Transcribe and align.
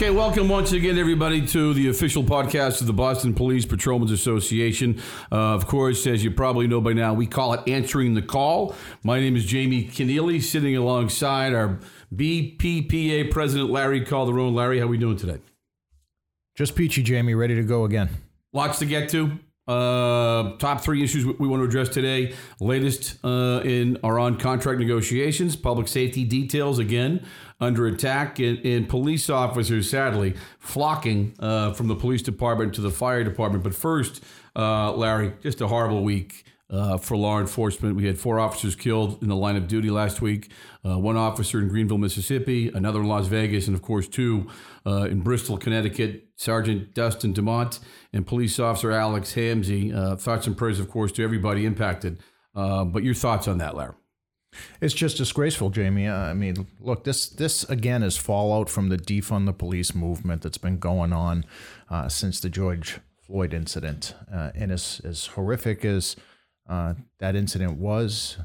Okay, 0.00 0.08
welcome 0.08 0.48
once 0.48 0.72
again, 0.72 0.96
everybody, 0.96 1.46
to 1.48 1.74
the 1.74 1.90
official 1.90 2.24
podcast 2.24 2.80
of 2.80 2.86
the 2.86 2.92
Boston 2.94 3.34
Police 3.34 3.66
Patrolmen's 3.66 4.10
Association. 4.10 4.98
Uh, 5.30 5.52
of 5.52 5.66
course, 5.66 6.06
as 6.06 6.24
you 6.24 6.30
probably 6.30 6.66
know 6.66 6.80
by 6.80 6.94
now, 6.94 7.12
we 7.12 7.26
call 7.26 7.52
it 7.52 7.68
Answering 7.68 8.14
the 8.14 8.22
Call. 8.22 8.74
My 9.02 9.20
name 9.20 9.36
is 9.36 9.44
Jamie 9.44 9.84
Kenneally, 9.84 10.42
sitting 10.42 10.74
alongside 10.74 11.52
our 11.52 11.80
BPPA 12.16 13.30
President, 13.30 13.68
Larry 13.68 14.00
Calderone. 14.00 14.54
Larry, 14.54 14.78
how 14.78 14.86
are 14.86 14.88
we 14.88 14.96
doing 14.96 15.18
today? 15.18 15.38
Just 16.56 16.76
peachy, 16.76 17.02
Jamie, 17.02 17.34
ready 17.34 17.56
to 17.56 17.62
go 17.62 17.84
again. 17.84 18.08
Lots 18.54 18.78
to 18.78 18.86
get 18.86 19.10
to. 19.10 19.38
Uh, 19.68 20.56
top 20.56 20.80
three 20.80 21.04
issues 21.04 21.26
we 21.26 21.46
want 21.46 21.60
to 21.60 21.64
address 21.64 21.90
today. 21.90 22.34
Latest 22.58 23.22
uh, 23.22 23.60
in 23.64 23.98
our 24.02 24.18
on 24.18 24.38
contract 24.38 24.80
negotiations, 24.80 25.56
public 25.56 25.88
safety 25.88 26.24
details 26.24 26.78
again 26.78 27.24
under 27.60 27.86
attack, 27.86 28.38
and, 28.38 28.58
and 28.64 28.88
police 28.88 29.28
officers 29.28 29.90
sadly 29.90 30.34
flocking 30.58 31.34
uh, 31.38 31.72
from 31.72 31.88
the 31.88 31.96
police 31.96 32.22
department 32.22 32.74
to 32.74 32.80
the 32.80 32.90
fire 32.90 33.22
department. 33.24 33.62
But 33.62 33.74
first, 33.74 34.22
uh, 34.56 34.92
Larry, 34.92 35.34
just 35.42 35.60
a 35.60 35.68
horrible 35.68 36.02
week. 36.02 36.44
Uh, 36.72 36.96
for 36.96 37.16
law 37.16 37.40
enforcement. 37.40 37.96
We 37.96 38.06
had 38.06 38.16
four 38.16 38.38
officers 38.38 38.76
killed 38.76 39.20
in 39.24 39.28
the 39.28 39.34
line 39.34 39.56
of 39.56 39.66
duty 39.66 39.90
last 39.90 40.22
week. 40.22 40.52
Uh, 40.86 41.00
one 41.00 41.16
officer 41.16 41.58
in 41.58 41.66
Greenville, 41.66 41.98
Mississippi, 41.98 42.68
another 42.68 43.00
in 43.00 43.08
Las 43.08 43.26
Vegas, 43.26 43.66
and 43.66 43.74
of 43.74 43.82
course 43.82 44.06
two 44.06 44.48
uh, 44.86 45.08
in 45.10 45.18
Bristol, 45.18 45.58
Connecticut. 45.58 46.28
Sergeant 46.40 46.94
Dustin 46.94 47.34
DeMonte 47.34 47.80
and 48.14 48.26
police 48.26 48.58
officer 48.58 48.90
Alex 48.92 49.34
Hamzy. 49.34 49.94
Uh, 49.94 50.16
thoughts 50.16 50.46
and 50.46 50.56
prayers, 50.56 50.80
of 50.80 50.88
course, 50.88 51.12
to 51.12 51.22
everybody 51.22 51.66
impacted. 51.66 52.18
Uh, 52.54 52.84
but 52.84 53.02
your 53.02 53.14
thoughts 53.14 53.46
on 53.46 53.58
that, 53.58 53.76
Larry? 53.76 53.99
It's 54.80 54.94
just 54.94 55.16
disgraceful, 55.16 55.70
Jamie. 55.70 56.08
I 56.08 56.34
mean, 56.34 56.66
look, 56.80 57.04
this 57.04 57.28
this 57.28 57.64
again 57.64 58.02
is 58.02 58.16
fallout 58.16 58.68
from 58.68 58.88
the 58.88 58.96
defund 58.96 59.46
the 59.46 59.52
police 59.52 59.94
movement 59.94 60.42
that's 60.42 60.58
been 60.58 60.78
going 60.78 61.12
on 61.12 61.44
uh, 61.88 62.08
since 62.08 62.40
the 62.40 62.48
George 62.48 62.98
Floyd 63.22 63.54
incident, 63.54 64.14
uh, 64.32 64.50
and 64.54 64.72
as 64.72 65.00
as 65.04 65.26
horrific 65.26 65.84
as 65.84 66.16
uh, 66.68 66.94
that 67.18 67.36
incident 67.36 67.78
was, 67.78 68.38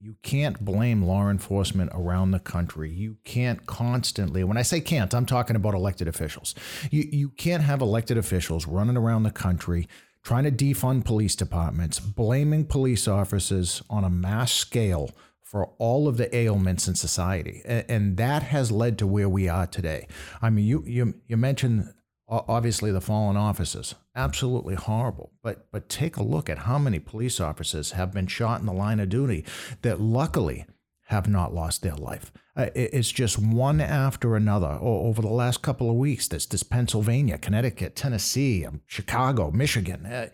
you 0.00 0.16
can't 0.22 0.64
blame 0.64 1.02
law 1.02 1.28
enforcement 1.28 1.90
around 1.94 2.30
the 2.30 2.38
country. 2.38 2.90
You 2.90 3.16
can't 3.24 3.66
constantly, 3.66 4.44
when 4.44 4.56
I 4.56 4.62
say 4.62 4.80
can't, 4.80 5.14
I'm 5.14 5.26
talking 5.26 5.56
about 5.56 5.74
elected 5.74 6.06
officials. 6.06 6.54
You, 6.90 7.04
you 7.10 7.30
can't 7.30 7.62
have 7.62 7.80
elected 7.80 8.18
officials 8.18 8.66
running 8.66 8.96
around 8.96 9.22
the 9.22 9.30
country 9.30 9.88
trying 10.26 10.42
to 10.42 10.50
defund 10.50 11.04
police 11.04 11.36
departments, 11.36 12.00
blaming 12.00 12.64
police 12.64 13.06
officers 13.06 13.80
on 13.88 14.02
a 14.02 14.10
mass 14.10 14.50
scale 14.50 15.08
for 15.40 15.66
all 15.78 16.08
of 16.08 16.16
the 16.16 16.34
ailments 16.34 16.88
in 16.88 16.96
society. 16.96 17.62
And, 17.64 18.16
that 18.16 18.42
has 18.42 18.72
led 18.72 18.98
to 18.98 19.06
where 19.06 19.28
we 19.28 19.48
are 19.48 19.68
today. 19.68 20.08
I 20.42 20.50
mean, 20.50 20.66
you, 20.66 20.82
you, 20.84 21.14
you 21.28 21.36
mentioned 21.36 21.94
obviously 22.28 22.90
the 22.90 23.00
fallen 23.00 23.36
officers 23.36 23.94
absolutely 24.16 24.74
horrible 24.74 25.30
but 25.44 25.70
but 25.70 25.88
take 25.88 26.16
a 26.16 26.22
look 26.24 26.50
at 26.50 26.58
how 26.58 26.76
many 26.76 26.98
police 26.98 27.38
officers 27.38 27.92
have 27.92 28.12
been 28.12 28.26
shot 28.26 28.58
in 28.58 28.66
the 28.66 28.72
line 28.72 28.98
of 28.98 29.08
duty 29.08 29.44
that 29.82 30.00
luckily 30.00 30.66
have 31.06 31.28
not 31.28 31.54
lost 31.54 31.82
their 31.82 31.96
life 31.96 32.32
uh, 32.56 32.66
it's 32.74 33.10
just 33.10 33.38
one 33.38 33.80
after 33.80 34.36
another 34.36 34.78
over 34.80 35.20
the 35.20 35.28
last 35.28 35.62
couple 35.62 35.90
of 35.90 35.96
weeks 35.96 36.28
this 36.28 36.46
this 36.46 36.62
Pennsylvania 36.62 37.38
Connecticut 37.38 37.96
Tennessee 37.96 38.64
um, 38.64 38.82
Chicago 38.86 39.50
Michigan 39.50 40.06
uh, 40.06 40.28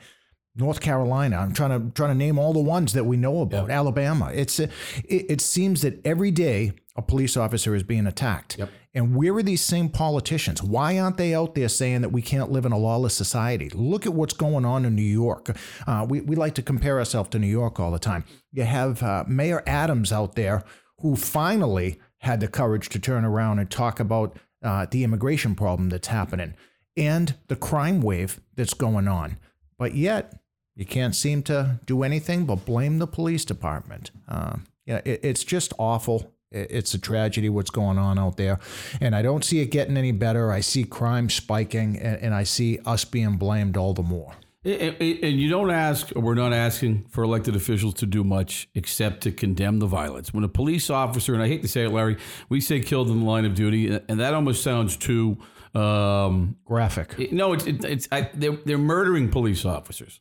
North 0.55 0.81
Carolina. 0.81 1.39
I'm 1.39 1.55
trying 1.55 1.71
to 1.71 1.95
trying 1.95 2.11
to 2.11 2.15
name 2.15 2.39
all 2.39 2.53
the 2.53 2.61
ones 2.61 2.93
that 2.93 3.05
we 3.05 3.17
know 3.17 3.41
about. 3.41 3.69
Yep. 3.69 3.71
Alabama. 3.71 4.31
It's 4.35 4.61
uh, 4.61 4.67
it, 5.05 5.31
it, 5.31 5.41
seems 5.41 5.83
that 5.83 6.05
every 6.07 6.31
day 6.31 6.73
a 6.95 7.03
police 7.03 7.37
officer 7.37 7.75
is 7.75 7.83
being 7.83 8.07
attacked. 8.07 8.59
Yep. 8.59 8.71
And 8.95 9.17
where 9.17 9.35
are 9.35 9.43
these 9.43 9.63
same 9.63 9.89
politicians? 9.89 10.63
Why 10.63 10.99
aren't 10.99 11.17
they 11.17 11.35
out 11.35 11.55
there 11.55 11.69
saying 11.69 12.03
that 12.03 12.11
we 12.11 12.21
can't 12.21 12.51
live 12.51 12.67
in 12.67 12.73
a 12.73 12.79
lawless 12.79 13.15
society? 13.15 13.71
Look 13.71 14.05
at 14.05 14.13
what's 14.13 14.35
going 14.35 14.65
on 14.65 14.85
in 14.85 14.95
New 14.95 15.03
York. 15.03 15.57
Uh, 15.87 16.07
we, 16.09 16.21
we 16.21 16.37
like 16.37 16.55
to 16.57 16.63
compare 16.63 16.99
ourselves 16.99 17.31
to 17.31 17.39
New 17.39 17.47
York 17.47 17.81
all 17.81 17.91
the 17.91 17.99
time. 17.99 18.25
You 18.53 18.65
have 18.65 19.03
uh, 19.03 19.25
Mayor 19.27 19.63
Adams 19.67 20.13
out 20.13 20.35
there 20.35 20.63
who 20.99 21.17
finally 21.17 21.99
had 22.19 22.41
the 22.41 22.49
courage 22.49 22.89
to 22.91 22.99
turn 22.99 23.25
around 23.25 23.59
and 23.59 23.71
talk 23.71 23.99
about 23.99 24.39
uh, 24.63 24.87
the 24.91 25.05
immigration 25.05 25.55
problem 25.55 25.89
that's 25.89 26.09
happening 26.09 26.55
and 26.97 27.35
the 27.49 27.57
crime 27.57 28.01
wave 28.01 28.41
that's 28.55 28.75
going 28.75 29.09
on. 29.09 29.39
But 29.79 29.95
yet, 29.95 30.35
you 30.75 30.85
can't 30.87 31.17
seem 31.17 31.43
to 31.45 31.81
do 31.85 32.03
anything 32.03 32.47
but 32.47 32.65
blame 32.65 32.99
the 32.99 33.07
police 33.07 33.45
department. 33.45 34.11
Uh, 34.29 34.57
yeah, 34.87 35.01
it, 35.05 35.21
it's 35.23 35.45
just 35.45 35.73
awful. 35.79 36.33
It's 36.53 36.95
a 36.95 36.99
tragedy 36.99 37.49
what's 37.49 37.71
going 37.71 37.99
on 37.99 38.19
out 38.19 38.37
there. 38.37 38.59
And 39.01 39.15
I 39.15 39.23
don't 39.23 39.45
see 39.45 39.61
it 39.61 39.67
getting 39.67 39.97
any 39.97 40.13
better. 40.13 40.53
I 40.53 40.61
see 40.61 40.85
crime 40.85 41.31
spiking, 41.31 41.99
and, 41.99 42.17
and 42.23 42.35
I 42.35 42.45
see 42.45 42.79
us 42.85 43.05
being 43.05 43.37
blamed 43.37 43.77
all 43.77 43.95
the 43.95 44.03
more. 44.03 44.35
And 44.65 45.41
you 45.41 45.49
don't 45.49 45.73
ask, 45.73 46.15
or 46.15 46.23
we're 46.23 46.35
not 46.35 46.53
asking 46.53 47.07
for 47.11 47.25
elected 47.25 47.57
officials 47.57 47.95
to 47.95 48.07
do 48.07 48.23
much 48.23 48.69
except 48.77 49.23
to 49.23 49.33
condemn 49.33 49.81
the 49.81 49.87
violence. 49.87 50.33
When 50.33 50.45
a 50.45 50.49
police 50.49 50.89
officer, 50.89 51.35
and 51.35 51.43
I 51.43 51.49
hate 51.49 51.63
to 51.63 51.69
say 51.69 51.85
it, 51.85 51.91
Larry, 51.91 52.17
we 52.49 52.61
say 52.61 52.79
killed 52.79 53.09
in 53.09 53.21
the 53.21 53.27
line 53.27 53.45
of 53.45 53.57
duty, 53.57 53.89
and 54.09 54.21
that 54.21 54.35
almost 54.35 54.63
sounds 54.63 54.97
too 54.97 55.37
um, 55.75 56.57
graphic. 56.65 57.33
no, 57.33 57.55
it's, 57.55 57.67
it's 57.67 58.07
I, 58.13 58.31
they're, 58.35 58.57
they're 58.65 58.79
murdering 58.79 59.31
police 59.31 59.65
officers. 59.65 60.21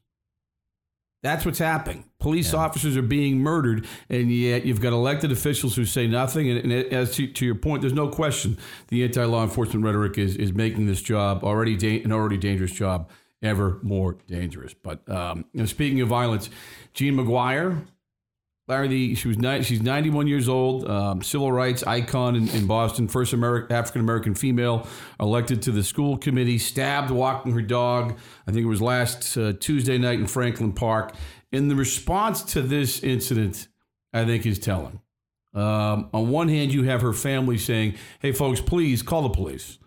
That's 1.23 1.45
what's 1.45 1.59
happening. 1.59 2.05
Police 2.19 2.53
yeah. 2.53 2.59
officers 2.59 2.97
are 2.97 3.03
being 3.03 3.39
murdered, 3.39 3.87
and 4.09 4.31
yet 4.31 4.65
you've 4.65 4.81
got 4.81 4.91
elected 4.91 5.31
officials 5.31 5.75
who 5.75 5.85
say 5.85 6.07
nothing. 6.07 6.49
And, 6.49 6.71
and 6.71 6.93
as 6.93 7.15
to, 7.15 7.27
to, 7.27 7.45
your 7.45 7.55
point, 7.55 7.81
there's 7.81 7.93
no 7.93 8.07
question 8.07 8.57
the 8.87 9.03
anti-law 9.03 9.43
enforcement 9.43 9.85
rhetoric 9.85 10.17
is 10.17 10.35
is 10.35 10.51
making 10.51 10.87
this 10.87 11.01
job 11.01 11.43
already 11.43 11.75
da- 11.77 12.03
an 12.03 12.11
already 12.11 12.37
dangerous 12.37 12.71
job 12.71 13.09
ever 13.43 13.79
more 13.83 14.17
dangerous. 14.27 14.73
But 14.73 15.07
um, 15.09 15.45
speaking 15.65 16.01
of 16.01 16.07
violence, 16.07 16.49
Jean 16.93 17.15
McGuire, 17.15 17.85
Larry, 18.71 19.15
she 19.15 19.27
was 19.27 19.37
ni- 19.37 19.63
she's 19.63 19.81
91 19.81 20.27
years 20.27 20.47
old, 20.47 20.89
um, 20.89 21.21
civil 21.21 21.51
rights 21.51 21.83
icon 21.83 22.37
in, 22.37 22.47
in 22.51 22.67
Boston, 22.67 23.09
first 23.09 23.33
African 23.33 23.99
American 23.99 24.33
female 24.33 24.87
elected 25.19 25.61
to 25.63 25.71
the 25.71 25.83
school 25.83 26.17
committee, 26.17 26.57
stabbed 26.57 27.11
walking 27.11 27.51
her 27.51 27.61
dog. 27.61 28.17
I 28.47 28.51
think 28.51 28.63
it 28.63 28.69
was 28.69 28.81
last 28.81 29.35
uh, 29.35 29.51
Tuesday 29.59 29.97
night 29.97 30.19
in 30.19 30.27
Franklin 30.27 30.71
Park. 30.71 31.13
And 31.51 31.69
the 31.69 31.75
response 31.75 32.43
to 32.53 32.61
this 32.61 33.03
incident, 33.03 33.67
I 34.13 34.23
think, 34.23 34.45
is 34.45 34.57
telling. 34.57 35.01
Um, 35.53 36.09
on 36.13 36.29
one 36.29 36.47
hand, 36.47 36.73
you 36.73 36.83
have 36.83 37.01
her 37.01 37.11
family 37.11 37.57
saying, 37.57 37.95
"Hey, 38.21 38.31
folks, 38.31 38.61
please 38.61 39.03
call 39.03 39.23
the 39.23 39.29
police." 39.29 39.79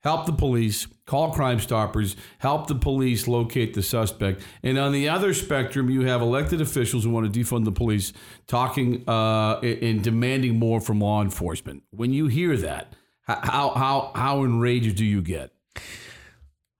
Help 0.00 0.26
the 0.26 0.32
police, 0.32 0.86
call 1.06 1.32
Crime 1.32 1.58
Stoppers, 1.58 2.16
help 2.38 2.66
the 2.66 2.74
police 2.74 3.26
locate 3.26 3.74
the 3.74 3.82
suspect. 3.82 4.42
And 4.62 4.78
on 4.78 4.92
the 4.92 5.08
other 5.08 5.34
spectrum, 5.34 5.90
you 5.90 6.02
have 6.02 6.20
elected 6.20 6.60
officials 6.60 7.04
who 7.04 7.10
want 7.10 7.32
to 7.32 7.40
defund 7.40 7.64
the 7.64 7.72
police 7.72 8.12
talking 8.46 9.04
uh, 9.08 9.58
and 9.60 10.02
demanding 10.02 10.58
more 10.58 10.80
from 10.80 11.00
law 11.00 11.22
enforcement. 11.22 11.82
When 11.90 12.12
you 12.12 12.28
hear 12.28 12.56
that, 12.58 12.94
how, 13.22 13.70
how, 13.70 14.12
how 14.14 14.44
enraged 14.44 14.96
do 14.96 15.04
you 15.04 15.20
get? 15.22 15.52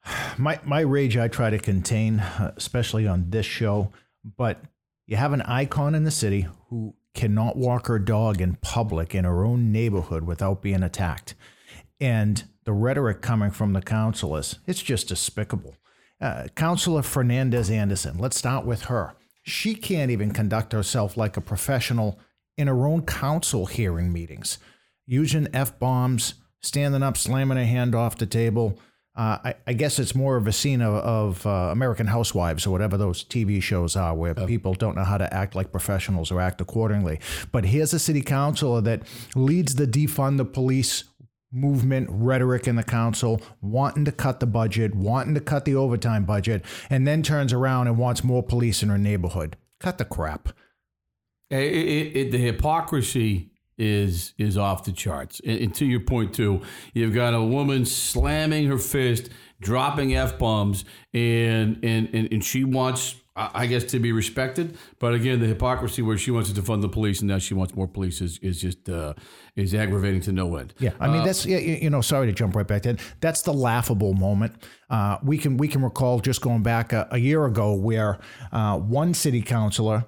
My, 0.38 0.58
my 0.64 0.80
rage 0.80 1.18
I 1.18 1.28
try 1.28 1.50
to 1.50 1.58
contain, 1.58 2.20
uh, 2.20 2.54
especially 2.56 3.06
on 3.06 3.28
this 3.28 3.44
show, 3.44 3.92
but 4.36 4.62
you 5.06 5.16
have 5.16 5.34
an 5.34 5.42
icon 5.42 5.94
in 5.94 6.04
the 6.04 6.10
city 6.10 6.46
who 6.70 6.94
cannot 7.14 7.56
walk 7.56 7.88
her 7.88 7.98
dog 7.98 8.40
in 8.40 8.54
public 8.56 9.14
in 9.14 9.24
her 9.24 9.44
own 9.44 9.72
neighborhood 9.72 10.22
without 10.22 10.62
being 10.62 10.82
attacked. 10.82 11.34
And 12.00 12.44
the 12.68 12.74
rhetoric 12.74 13.22
coming 13.22 13.50
from 13.50 13.72
the 13.72 13.80
council 13.80 14.36
is 14.36 14.58
it's 14.66 14.82
just 14.82 15.08
despicable. 15.08 15.74
Uh, 16.20 16.48
Councilor 16.54 17.00
Fernandes 17.00 17.70
Anderson, 17.70 18.18
let's 18.18 18.36
start 18.36 18.66
with 18.66 18.82
her. 18.82 19.14
She 19.42 19.74
can't 19.74 20.10
even 20.10 20.32
conduct 20.32 20.74
herself 20.74 21.16
like 21.16 21.38
a 21.38 21.40
professional 21.40 22.20
in 22.58 22.68
her 22.68 22.86
own 22.86 23.06
council 23.06 23.64
hearing 23.64 24.12
meetings, 24.12 24.58
using 25.06 25.48
F 25.54 25.78
bombs, 25.78 26.34
standing 26.60 27.02
up, 27.02 27.16
slamming 27.16 27.56
her 27.56 27.64
hand 27.64 27.94
off 27.94 28.18
the 28.18 28.26
table. 28.26 28.78
Uh, 29.16 29.38
I, 29.46 29.54
I, 29.66 29.72
guess 29.72 29.98
it's 29.98 30.14
more 30.14 30.36
of 30.36 30.46
a 30.46 30.52
scene 30.52 30.82
of, 30.82 30.94
of 30.96 31.46
uh, 31.46 31.70
American 31.72 32.06
Housewives 32.06 32.66
or 32.66 32.70
whatever 32.70 32.98
those 32.98 33.24
TV 33.24 33.62
shows 33.62 33.96
are 33.96 34.14
where 34.14 34.34
people 34.34 34.74
don't 34.74 34.94
know 34.94 35.04
how 35.04 35.16
to 35.16 35.32
act 35.32 35.54
like 35.54 35.72
professionals 35.72 36.30
or 36.30 36.38
act 36.38 36.60
accordingly. 36.60 37.18
But 37.50 37.64
here's 37.64 37.94
a 37.94 37.98
city 37.98 38.20
councilor 38.20 38.82
that 38.82 39.04
leads 39.34 39.76
the 39.76 39.86
defund 39.86 40.36
the 40.36 40.44
police 40.44 41.04
movement 41.52 42.08
rhetoric 42.10 42.66
in 42.66 42.76
the 42.76 42.82
council, 42.82 43.40
wanting 43.60 44.04
to 44.04 44.12
cut 44.12 44.40
the 44.40 44.46
budget, 44.46 44.94
wanting 44.94 45.34
to 45.34 45.40
cut 45.40 45.64
the 45.64 45.74
overtime 45.74 46.24
budget, 46.24 46.64
and 46.90 47.06
then 47.06 47.22
turns 47.22 47.52
around 47.52 47.86
and 47.86 47.98
wants 47.98 48.22
more 48.22 48.42
police 48.42 48.82
in 48.82 48.88
her 48.88 48.98
neighborhood. 48.98 49.56
Cut 49.80 49.98
the 49.98 50.04
crap. 50.04 50.50
It, 51.50 51.56
it, 51.56 52.16
it, 52.16 52.30
the 52.32 52.38
hypocrisy 52.38 53.50
is 53.78 54.34
is 54.38 54.58
off 54.58 54.84
the 54.84 54.92
charts. 54.92 55.40
And, 55.46 55.74
to 55.76 55.86
your 55.86 56.00
point 56.00 56.34
too, 56.34 56.62
you've 56.92 57.14
got 57.14 57.32
a 57.32 57.42
woman 57.42 57.84
slamming 57.86 58.66
her 58.66 58.78
fist, 58.78 59.30
dropping 59.60 60.14
f 60.14 60.38
bombs, 60.38 60.84
and, 61.14 61.78
and 61.82 62.10
and 62.12 62.30
and 62.32 62.44
she 62.44 62.64
wants 62.64 63.16
I 63.38 63.50
I 63.54 63.66
guess 63.66 63.84
to 63.84 63.98
be 63.98 64.12
respected, 64.12 64.76
but 64.98 65.14
again, 65.14 65.40
the 65.40 65.46
hypocrisy 65.46 66.02
where 66.02 66.18
she 66.18 66.30
wants 66.30 66.52
to 66.52 66.60
defund 66.60 66.82
the 66.82 66.88
police 66.88 67.20
and 67.20 67.28
now 67.28 67.38
she 67.38 67.54
wants 67.54 67.74
more 67.74 67.88
police 67.88 68.20
is, 68.20 68.38
is 68.38 68.60
just 68.60 68.88
uh, 68.88 69.14
is 69.56 69.74
aggravating 69.74 70.20
to 70.22 70.32
no 70.32 70.56
end. 70.56 70.74
Yeah, 70.78 70.90
I 71.00 71.08
mean 71.08 71.24
that's 71.24 71.46
you 71.46 71.58
you 71.58 71.90
know. 71.90 72.00
Sorry 72.00 72.26
to 72.26 72.32
jump 72.32 72.56
right 72.56 72.66
back 72.66 72.84
in. 72.86 72.98
That's 73.20 73.42
the 73.42 73.52
laughable 73.52 74.14
moment. 74.14 74.54
Uh, 74.90 75.18
we 75.22 75.38
can 75.38 75.56
we 75.56 75.68
can 75.68 75.82
recall 75.82 76.20
just 76.20 76.40
going 76.40 76.62
back 76.62 76.92
a, 76.92 77.06
a 77.10 77.18
year 77.18 77.44
ago 77.46 77.74
where 77.74 78.18
uh, 78.52 78.78
one 78.78 79.14
city 79.14 79.42
councilor, 79.42 80.04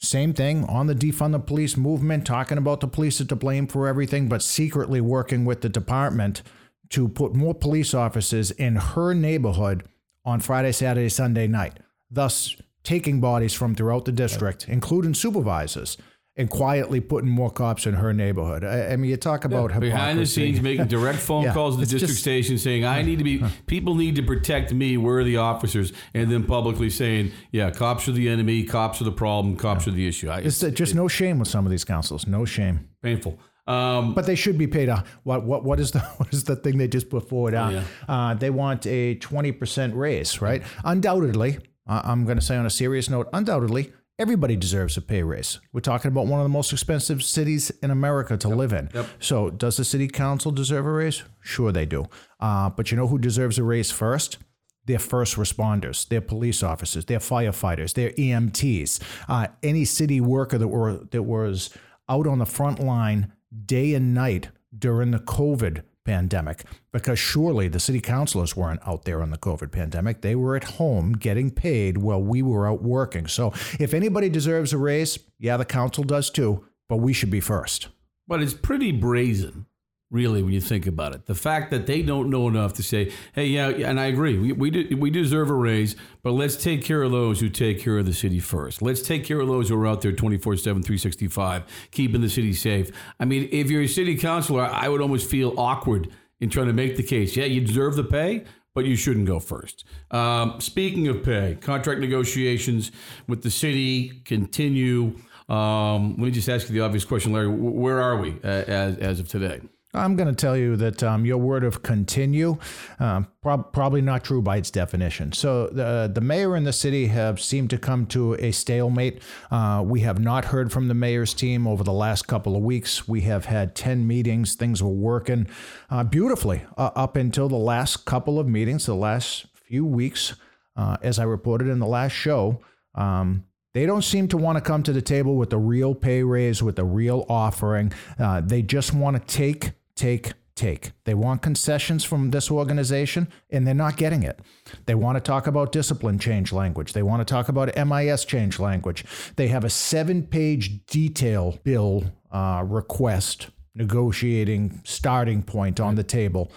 same 0.00 0.32
thing 0.32 0.64
on 0.64 0.86
the 0.86 0.94
defund 0.94 1.32
the 1.32 1.38
police 1.38 1.76
movement, 1.76 2.26
talking 2.26 2.58
about 2.58 2.80
the 2.80 2.88
police 2.88 3.20
are 3.20 3.26
to 3.26 3.36
blame 3.36 3.66
for 3.66 3.86
everything, 3.86 4.28
but 4.28 4.42
secretly 4.42 5.00
working 5.00 5.44
with 5.44 5.60
the 5.60 5.68
department 5.68 6.42
to 6.90 7.08
put 7.08 7.34
more 7.34 7.54
police 7.54 7.94
officers 7.94 8.50
in 8.50 8.76
her 8.76 9.14
neighborhood 9.14 9.84
on 10.24 10.40
Friday, 10.40 10.72
Saturday, 10.72 11.08
Sunday 11.08 11.46
night, 11.46 11.78
thus 12.10 12.56
taking 12.82 13.20
bodies 13.20 13.52
from 13.54 13.74
throughout 13.74 14.04
the 14.04 14.12
district, 14.12 14.68
including 14.68 15.14
supervisors. 15.14 15.96
And 16.36 16.48
quietly 16.48 17.00
putting 17.00 17.28
more 17.28 17.50
cops 17.50 17.86
in 17.86 17.94
her 17.94 18.14
neighborhood. 18.14 18.64
I, 18.64 18.92
I 18.92 18.96
mean, 18.96 19.10
you 19.10 19.16
talk 19.18 19.44
about 19.44 19.78
Behind 19.78 20.18
the 20.18 20.24
scenes, 20.24 20.62
making 20.62 20.86
direct 20.86 21.18
phone 21.18 21.42
Yeah, 21.42 21.52
calls 21.52 21.74
to 21.74 21.80
the 21.80 21.86
district 21.86 22.12
just- 22.12 22.20
station 22.22 22.56
saying, 22.56 22.84
I 22.84 23.02
need 23.02 23.18
to 23.18 23.24
be, 23.24 23.44
people 23.66 23.94
need 23.94 24.14
to 24.16 24.22
protect 24.22 24.72
me. 24.72 24.96
Where 24.96 25.18
are 25.18 25.24
the 25.24 25.36
officers? 25.36 25.92
And 26.14 26.30
then 26.30 26.44
publicly 26.44 26.88
saying, 26.88 27.32
yeah, 27.52 27.70
cops 27.70 28.08
are 28.08 28.12
the 28.12 28.28
enemy, 28.28 28.62
cops 28.64 29.02
are 29.02 29.04
the 29.04 29.12
problem, 29.12 29.56
cops 29.56 29.86
are 29.86 29.90
the 29.90 30.06
issue. 30.08 30.30
I, 30.30 30.38
It's 30.38 30.62
uh, 30.62 30.70
just 30.70 30.94
no 30.94 31.08
shame 31.08 31.40
with 31.40 31.48
some 31.48 31.66
of 31.66 31.70
these 31.70 31.84
councils. 31.84 32.26
No 32.26 32.46
shame. 32.46 32.88
painful. 33.02 33.38
Um, 33.66 34.14
But 34.14 34.24
they 34.24 34.36
should 34.36 34.56
be 34.56 34.68
paid 34.68 34.88
a 34.88 35.04
what 35.24 35.44
what 35.44 35.62
what 35.64 35.78
is 35.78 35.90
the 35.90 35.98
what 36.16 36.32
is 36.32 36.44
the 36.44 36.56
thing 36.56 36.78
they 36.78 36.88
just 36.88 37.10
put 37.10 37.28
forward? 37.28 37.54
Uh, 37.54 37.70
yeah. 37.72 37.84
uh, 38.08 38.34
they 38.34 38.50
want 38.50 38.86
a 38.86 39.16
twenty 39.16 39.52
percent 39.52 39.94
raise, 39.94 40.40
right? 40.40 40.62
Undoubtedly, 40.84 41.58
I'm 41.90 42.24
going 42.24 42.38
to 42.38 42.44
say 42.44 42.56
on 42.56 42.66
a 42.66 42.70
serious 42.70 43.10
note, 43.10 43.28
undoubtedly, 43.32 43.92
everybody 44.18 44.54
deserves 44.54 44.96
a 44.96 45.02
pay 45.02 45.22
raise. 45.22 45.60
We're 45.72 45.80
talking 45.80 46.10
about 46.10 46.26
one 46.26 46.40
of 46.40 46.44
the 46.44 46.50
most 46.50 46.72
expensive 46.72 47.22
cities 47.22 47.70
in 47.82 47.90
America 47.90 48.36
to 48.36 48.48
live 48.48 48.72
in. 48.72 48.90
Yep. 48.94 49.06
So, 49.18 49.50
does 49.50 49.76
the 49.76 49.84
city 49.84 50.06
council 50.06 50.52
deserve 50.52 50.86
a 50.86 50.92
raise? 50.92 51.24
Sure, 51.40 51.72
they 51.72 51.86
do. 51.86 52.06
Uh, 52.38 52.70
but 52.70 52.90
you 52.90 52.96
know 52.96 53.08
who 53.08 53.18
deserves 53.18 53.58
a 53.58 53.64
raise 53.64 53.90
first? 53.90 54.38
Their 54.86 54.98
first 54.98 55.36
responders, 55.36 56.08
their 56.08 56.20
police 56.20 56.62
officers, 56.62 57.04
their 57.04 57.18
firefighters, 57.18 57.94
their 57.94 58.10
EMTs, 58.10 59.00
uh, 59.28 59.48
any 59.62 59.84
city 59.84 60.20
worker 60.20 60.58
that 60.58 60.68
were 60.68 61.04
that 61.10 61.22
was 61.22 61.70
out 62.08 62.26
on 62.26 62.38
the 62.38 62.46
front 62.46 62.80
line 62.80 63.32
day 63.66 63.94
and 63.94 64.14
night 64.14 64.48
during 64.76 65.10
the 65.10 65.18
COVID 65.18 65.82
pandemic. 66.04 66.64
Because 66.92 67.18
surely 67.18 67.68
the 67.68 67.80
city 67.80 68.00
councilors 68.00 68.56
weren't 68.56 68.80
out 68.86 69.04
there 69.04 69.22
on 69.22 69.30
the 69.30 69.38
COVID 69.38 69.72
pandemic. 69.72 70.20
They 70.20 70.34
were 70.34 70.56
at 70.56 70.64
home 70.64 71.12
getting 71.12 71.50
paid 71.50 71.98
while 71.98 72.22
we 72.22 72.42
were 72.42 72.68
out 72.68 72.82
working. 72.82 73.26
So 73.26 73.52
if 73.78 73.94
anybody 73.94 74.28
deserves 74.28 74.72
a 74.72 74.78
raise, 74.78 75.18
yeah, 75.38 75.56
the 75.56 75.64
council 75.64 76.04
does 76.04 76.30
too, 76.30 76.64
but 76.88 76.96
we 76.96 77.12
should 77.12 77.30
be 77.30 77.40
first. 77.40 77.88
But 78.26 78.42
it's 78.42 78.54
pretty 78.54 78.92
brazen, 78.92 79.66
really, 80.10 80.42
when 80.42 80.52
you 80.52 80.60
think 80.60 80.86
about 80.86 81.14
it. 81.14 81.26
The 81.26 81.34
fact 81.34 81.70
that 81.70 81.86
they 81.86 82.02
don't 82.02 82.30
know 82.30 82.48
enough 82.48 82.74
to 82.74 82.82
say, 82.82 83.12
hey, 83.32 83.46
yeah, 83.46 83.68
and 83.68 84.00
I 84.00 84.06
agree, 84.06 84.38
we, 84.38 84.52
we, 84.52 84.70
do, 84.70 84.96
we 84.96 85.10
deserve 85.10 85.50
a 85.50 85.54
raise, 85.54 85.94
but 86.22 86.32
let's 86.32 86.56
take 86.56 86.84
care 86.84 87.02
of 87.02 87.12
those 87.12 87.40
who 87.40 87.48
take 87.48 87.80
care 87.80 87.96
of 87.98 88.06
the 88.06 88.12
city 88.12 88.40
first. 88.40 88.82
Let's 88.82 89.02
take 89.02 89.24
care 89.24 89.40
of 89.40 89.46
those 89.46 89.68
who 89.68 89.80
are 89.80 89.86
out 89.86 90.02
there 90.02 90.12
24 90.12 90.56
7, 90.56 90.82
365, 90.82 91.88
keeping 91.92 92.20
the 92.20 92.28
city 92.28 92.52
safe. 92.52 92.90
I 93.20 93.24
mean, 93.24 93.48
if 93.52 93.70
you're 93.70 93.82
a 93.82 93.88
city 93.88 94.16
councilor, 94.16 94.64
I 94.64 94.88
would 94.88 95.00
almost 95.00 95.30
feel 95.30 95.54
awkward 95.56 96.08
in 96.40 96.50
trying 96.50 96.66
to 96.66 96.72
make 96.72 96.96
the 96.96 97.02
case. 97.02 97.36
Yeah, 97.36 97.44
you 97.44 97.60
deserve 97.60 97.96
the 97.96 98.04
pay. 98.04 98.44
But 98.72 98.84
you 98.84 98.94
shouldn't 98.94 99.26
go 99.26 99.40
first. 99.40 99.84
Um, 100.12 100.60
speaking 100.60 101.08
of 101.08 101.24
pay, 101.24 101.58
contract 101.60 101.98
negotiations 101.98 102.92
with 103.26 103.42
the 103.42 103.50
city 103.50 104.22
continue. 104.24 105.16
Um, 105.48 106.10
let 106.10 106.18
me 106.18 106.30
just 106.30 106.48
ask 106.48 106.68
you 106.68 106.74
the 106.74 106.84
obvious 106.84 107.04
question, 107.04 107.32
Larry. 107.32 107.48
Where 107.48 108.00
are 108.00 108.18
we 108.18 108.30
uh, 108.44 108.46
as, 108.46 108.96
as 108.98 109.18
of 109.18 109.26
today? 109.26 109.60
I'm 109.92 110.14
going 110.14 110.28
to 110.28 110.34
tell 110.34 110.56
you 110.56 110.76
that 110.76 111.02
um, 111.02 111.24
your 111.24 111.38
word 111.38 111.64
of 111.64 111.82
continue, 111.82 112.58
um, 113.00 113.26
prob- 113.42 113.72
probably 113.72 114.00
not 114.00 114.22
true 114.22 114.40
by 114.40 114.58
its 114.58 114.70
definition. 114.70 115.32
So 115.32 115.66
the 115.66 116.10
the 116.12 116.20
mayor 116.20 116.54
and 116.54 116.64
the 116.64 116.72
city 116.72 117.08
have 117.08 117.40
seemed 117.40 117.70
to 117.70 117.78
come 117.78 118.06
to 118.06 118.34
a 118.34 118.52
stalemate. 118.52 119.20
Uh, 119.50 119.82
we 119.84 120.00
have 120.00 120.20
not 120.20 120.44
heard 120.46 120.70
from 120.70 120.86
the 120.86 120.94
mayor's 120.94 121.34
team 121.34 121.66
over 121.66 121.82
the 121.82 121.92
last 121.92 122.28
couple 122.28 122.54
of 122.54 122.62
weeks. 122.62 123.08
We 123.08 123.22
have 123.22 123.46
had 123.46 123.74
ten 123.74 124.06
meetings. 124.06 124.54
Things 124.54 124.80
were 124.80 124.90
working 124.90 125.48
uh, 125.90 126.04
beautifully 126.04 126.62
uh, 126.78 126.90
up 126.94 127.16
until 127.16 127.48
the 127.48 127.56
last 127.56 128.04
couple 128.04 128.38
of 128.38 128.46
meetings, 128.46 128.86
the 128.86 128.94
last 128.94 129.46
few 129.54 129.84
weeks. 129.84 130.34
Uh, 130.76 130.96
as 131.02 131.18
I 131.18 131.24
reported 131.24 131.66
in 131.66 131.80
the 131.80 131.86
last 131.86 132.12
show, 132.12 132.60
um, 132.94 133.44
they 133.74 133.86
don't 133.86 134.02
seem 134.02 134.28
to 134.28 134.36
want 134.36 134.56
to 134.56 134.62
come 134.62 134.82
to 134.84 134.92
the 134.92 135.02
table 135.02 135.36
with 135.36 135.52
a 135.52 135.58
real 135.58 135.94
pay 135.94 136.22
raise, 136.22 136.62
with 136.62 136.78
a 136.78 136.84
real 136.84 137.26
offering. 137.28 137.92
Uh, 138.18 138.40
they 138.40 138.62
just 138.62 138.94
want 138.94 139.16
to 139.16 139.34
take, 139.34 139.72
take, 140.00 140.32
take. 140.54 140.92
They 141.04 141.12
want 141.12 141.42
concessions 141.42 142.04
from 142.04 142.30
this 142.30 142.50
organization, 142.50 143.28
and 143.50 143.66
they're 143.66 143.74
not 143.74 143.98
getting 143.98 144.22
it. 144.22 144.40
They 144.86 144.94
want 144.94 145.16
to 145.16 145.20
talk 145.20 145.46
about 145.46 145.72
discipline 145.72 146.18
change 146.18 146.52
language. 146.52 146.94
They 146.94 147.02
want 147.02 147.20
to 147.20 147.30
talk 147.30 147.50
about 147.50 147.76
MIS 147.76 148.24
change 148.24 148.58
language. 148.58 149.04
They 149.36 149.48
have 149.48 149.62
a 149.62 149.70
seven 149.70 150.26
page 150.26 150.86
detail 150.86 151.58
bill 151.64 152.04
uh, 152.32 152.64
request, 152.66 153.50
negotiating 153.74 154.80
starting 154.84 155.42
point 155.42 155.78
on 155.80 155.96
the 155.96 156.04
table, 156.04 156.50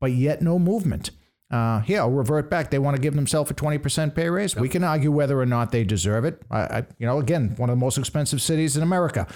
but 0.00 0.10
yet 0.10 0.42
no 0.42 0.58
movement. 0.58 1.10
Uh, 1.50 1.80
here, 1.80 2.00
I'll 2.00 2.10
revert 2.10 2.50
back. 2.50 2.70
They 2.70 2.78
want 2.78 2.96
to 2.96 3.00
give 3.00 3.14
themselves 3.14 3.50
a 3.50 3.54
20% 3.54 4.14
pay 4.14 4.28
raise. 4.28 4.54
We 4.54 4.68
can 4.68 4.84
argue 4.84 5.10
whether 5.10 5.40
or 5.40 5.46
not 5.46 5.72
they 5.72 5.82
deserve 5.82 6.26
it. 6.26 6.42
I, 6.50 6.60
I, 6.60 6.86
you 6.98 7.06
know, 7.06 7.18
again, 7.18 7.54
one 7.56 7.70
of 7.70 7.76
the 7.76 7.80
most 7.80 7.96
expensive 7.96 8.42
cities 8.42 8.76
in 8.76 8.82
America. 8.82 9.26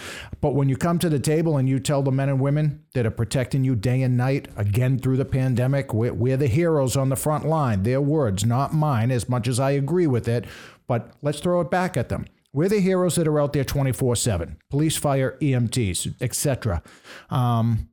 But 0.43 0.51
when 0.51 0.69
you 0.69 0.77
come 0.77 0.99
to 0.99 1.09
the 1.09 1.19
table 1.19 1.57
and 1.57 1.67
you 1.67 1.81
tell 1.81 2.03
the 2.03 2.13
men 2.13 2.29
and 2.29 2.39
women 2.39 2.85
that 2.93 3.07
are 3.07 3.11
protecting 3.11 3.65
you 3.65 3.75
day 3.75 4.03
and 4.03 4.19
night, 4.19 4.49
again 4.59 4.99
through 4.99 5.17
the 5.17 5.25
pandemic, 5.25 5.95
we're, 5.95 6.13
we're 6.13 6.37
the 6.37 6.49
heroes 6.49 6.97
on 6.97 7.09
the 7.09 7.17
front 7.17 7.47
line. 7.47 7.83
Their 7.83 8.03
words, 8.03 8.45
not 8.45 8.75
mine, 8.75 9.11
as 9.11 9.27
much 9.29 9.49
as 9.49 9.59
I 9.59 9.71
agree 9.71 10.07
with 10.07 10.29
it. 10.29 10.45
But 10.87 11.15
let's 11.23 11.41
throw 11.41 11.63
it 11.63 11.71
back 11.71 11.97
at 11.97 12.11
them. 12.11 12.27
We're 12.53 12.69
the 12.69 12.81
heroes 12.81 13.15
that 13.15 13.27
are 13.27 13.41
out 13.41 13.55
there 13.55 13.65
24 13.65 14.17
7 14.17 14.59
police, 14.69 14.99
fire, 14.99 15.39
EMTs, 15.41 16.15
etc. 16.21 16.83
Um, 17.31 17.89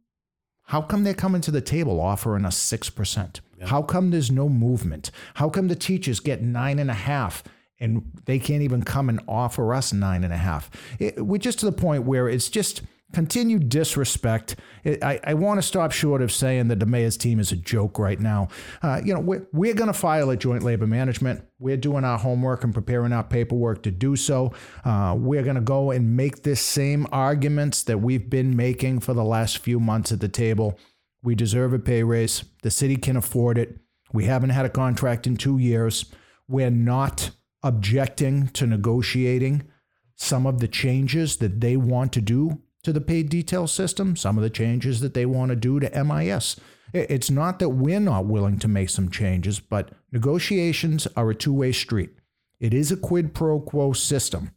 how 0.64 0.82
come 0.82 1.06
they're 1.06 1.14
coming 1.14 1.42
to 1.42 1.52
the 1.52 1.62
table 1.62 2.02
offering 2.02 2.46
us 2.46 2.58
6%? 2.58 3.40
How 3.68 3.82
come 3.82 4.12
there's 4.12 4.32
no 4.32 4.50
movement? 4.50 5.12
How 5.36 5.50
come 5.50 5.68
the 5.68 5.76
teachers 5.76 6.20
get 6.20 6.42
nine 6.42 6.80
and 6.80 6.90
a 6.90 6.96
half 6.96 7.44
and 7.80 8.12
they 8.26 8.40
can't 8.40 8.62
even 8.62 8.84
come 8.84 9.10
and 9.10 9.22
offer 9.28 9.74
us 9.74 9.94
nine 9.94 10.24
and 10.24 10.34
a 10.34 10.38
half? 10.38 10.70
It, 11.00 11.26
we're 11.26 11.38
just 11.38 11.60
to 11.60 11.66
the 11.66 11.72
point 11.72 12.04
where 12.04 12.28
it's 12.30 12.50
just 12.50 12.82
continued 13.12 13.70
disrespect. 13.70 14.56
I, 14.86 15.20
I 15.24 15.34
want 15.34 15.58
to 15.58 15.62
stop 15.64 15.92
short 15.92 16.22
of 16.22 16.32
saying 16.32 16.68
that 16.68 16.80
the 16.80 16.86
mayor's 16.86 17.18
team 17.18 17.40
is 17.40 17.52
a 17.52 17.56
joke 17.56 17.98
right 17.98 18.20
now. 18.20 18.50
Uh, 18.82 19.02
you 19.04 19.14
know, 19.14 19.20
we're, 19.20 19.48
we're 19.52 19.74
going 19.74 19.92
to 19.92 19.98
file 19.98 20.30
at 20.32 20.40
Joint 20.40 20.64
Labor 20.64 20.86
Management. 20.86 21.44
We're 21.58 21.78
doing 21.78 22.04
our 22.04 22.20
homework 22.20 22.64
and 22.64 22.74
preparing 22.74 23.12
our 23.12 23.24
paperwork 23.24 23.84
to 23.84 23.92
do 23.92 24.16
so. 24.16 24.54
Uh, 24.86 25.16
we're 25.18 25.44
going 25.44 25.56
to 25.56 25.62
go 25.62 25.92
and 25.92 26.16
make 26.16 26.44
this 26.44 26.62
same 26.62 27.08
arguments 27.12 27.84
that 27.84 27.98
we've 27.98 28.30
been 28.30 28.56
making 28.56 29.00
for 29.00 29.14
the 29.14 29.24
last 29.24 29.58
few 29.58 29.80
months 29.80 30.12
at 30.12 30.20
the 30.20 30.30
table. 30.30 30.78
We 31.22 31.36
deserve 31.36 31.74
a 31.74 31.80
pay 31.80 32.04
raise. 32.04 32.44
The 32.62 32.72
city 32.72 32.96
can 32.96 33.18
afford 33.18 33.58
it. 33.58 33.80
We 34.14 34.26
haven't 34.26 34.52
had 34.52 34.66
a 34.66 34.70
contract 34.70 35.28
in 35.28 35.38
two 35.38 35.58
years. 35.58 36.06
We're 36.48 36.72
not 36.72 37.32
objecting 37.62 38.48
to 38.50 38.66
negotiating 38.66 39.68
some 40.16 40.46
of 40.46 40.60
the 40.60 40.68
changes 40.68 41.38
that 41.38 41.62
they 41.62 41.78
want 41.78 42.14
to 42.14 42.22
do 42.22 42.62
to 42.84 42.94
the 42.94 43.02
paid 43.02 43.30
detail 43.30 43.68
system, 43.68 44.16
some 44.16 44.38
of 44.38 44.44
the 44.44 44.50
changes 44.50 45.02
that 45.02 45.14
they 45.14 45.26
want 45.26 45.50
to 45.50 45.56
do 45.56 45.80
to 45.80 46.04
MIS. 46.04 46.56
It's 46.94 47.30
not 47.30 47.60
that 47.60 47.70
we're 47.70 48.00
not 48.00 48.26
willing 48.26 48.58
to 48.60 48.68
make 48.68 48.90
some 48.90 49.10
changes, 49.10 49.60
but 49.60 49.92
negotiations 50.12 51.08
are 51.16 51.30
a 51.30 51.36
two 51.36 51.54
way 51.54 51.72
street. 51.72 52.12
It 52.60 52.74
is 52.74 52.92
a 52.92 52.98
quid 52.98 53.34
pro 53.34 53.60
quo 53.60 53.94
system. 53.94 54.52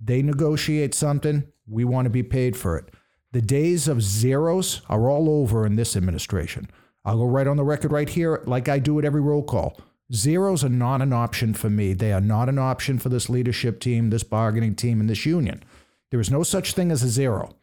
They 0.00 0.22
negotiate 0.22 0.94
something, 0.94 1.44
we 1.66 1.84
want 1.84 2.06
to 2.06 2.10
be 2.10 2.22
paid 2.22 2.56
for 2.56 2.76
it. 2.76 2.92
The 3.32 3.42
days 3.42 3.88
of 3.88 4.02
zeros 4.02 4.80
are 4.88 5.10
all 5.10 5.28
over 5.28 5.66
in 5.66 5.76
this 5.76 5.96
administration. 5.96 6.70
I'll 7.04 7.18
go 7.18 7.26
right 7.26 7.46
on 7.46 7.58
the 7.58 7.64
record 7.64 7.92
right 7.92 8.08
here, 8.08 8.42
like 8.46 8.68
I 8.68 8.78
do 8.78 8.98
at 8.98 9.04
every 9.04 9.20
roll 9.20 9.42
call. 9.42 9.78
Zeros 10.12 10.64
are 10.64 10.70
not 10.70 11.02
an 11.02 11.12
option 11.12 11.52
for 11.52 11.68
me. 11.68 11.92
They 11.92 12.12
are 12.12 12.22
not 12.22 12.48
an 12.48 12.58
option 12.58 12.98
for 12.98 13.10
this 13.10 13.28
leadership 13.28 13.80
team, 13.80 14.08
this 14.08 14.22
bargaining 14.22 14.74
team, 14.74 15.00
and 15.00 15.10
this 15.10 15.26
union. 15.26 15.62
There 16.10 16.20
is 16.20 16.30
no 16.30 16.42
such 16.42 16.72
thing 16.72 16.90
as 16.90 17.02
a 17.02 17.08
zero, 17.08 17.54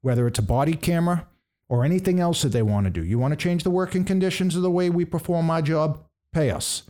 whether 0.00 0.26
it's 0.26 0.40
a 0.40 0.42
body 0.42 0.74
camera 0.74 1.28
or 1.68 1.84
anything 1.84 2.18
else 2.18 2.42
that 2.42 2.48
they 2.48 2.62
want 2.62 2.86
to 2.86 2.90
do. 2.90 3.04
You 3.04 3.20
want 3.20 3.30
to 3.32 3.36
change 3.36 3.62
the 3.62 3.70
working 3.70 4.04
conditions 4.04 4.56
of 4.56 4.62
the 4.62 4.70
way 4.70 4.90
we 4.90 5.04
perform 5.04 5.48
our 5.48 5.62
job? 5.62 6.04
Pay 6.32 6.50
us. 6.50 6.82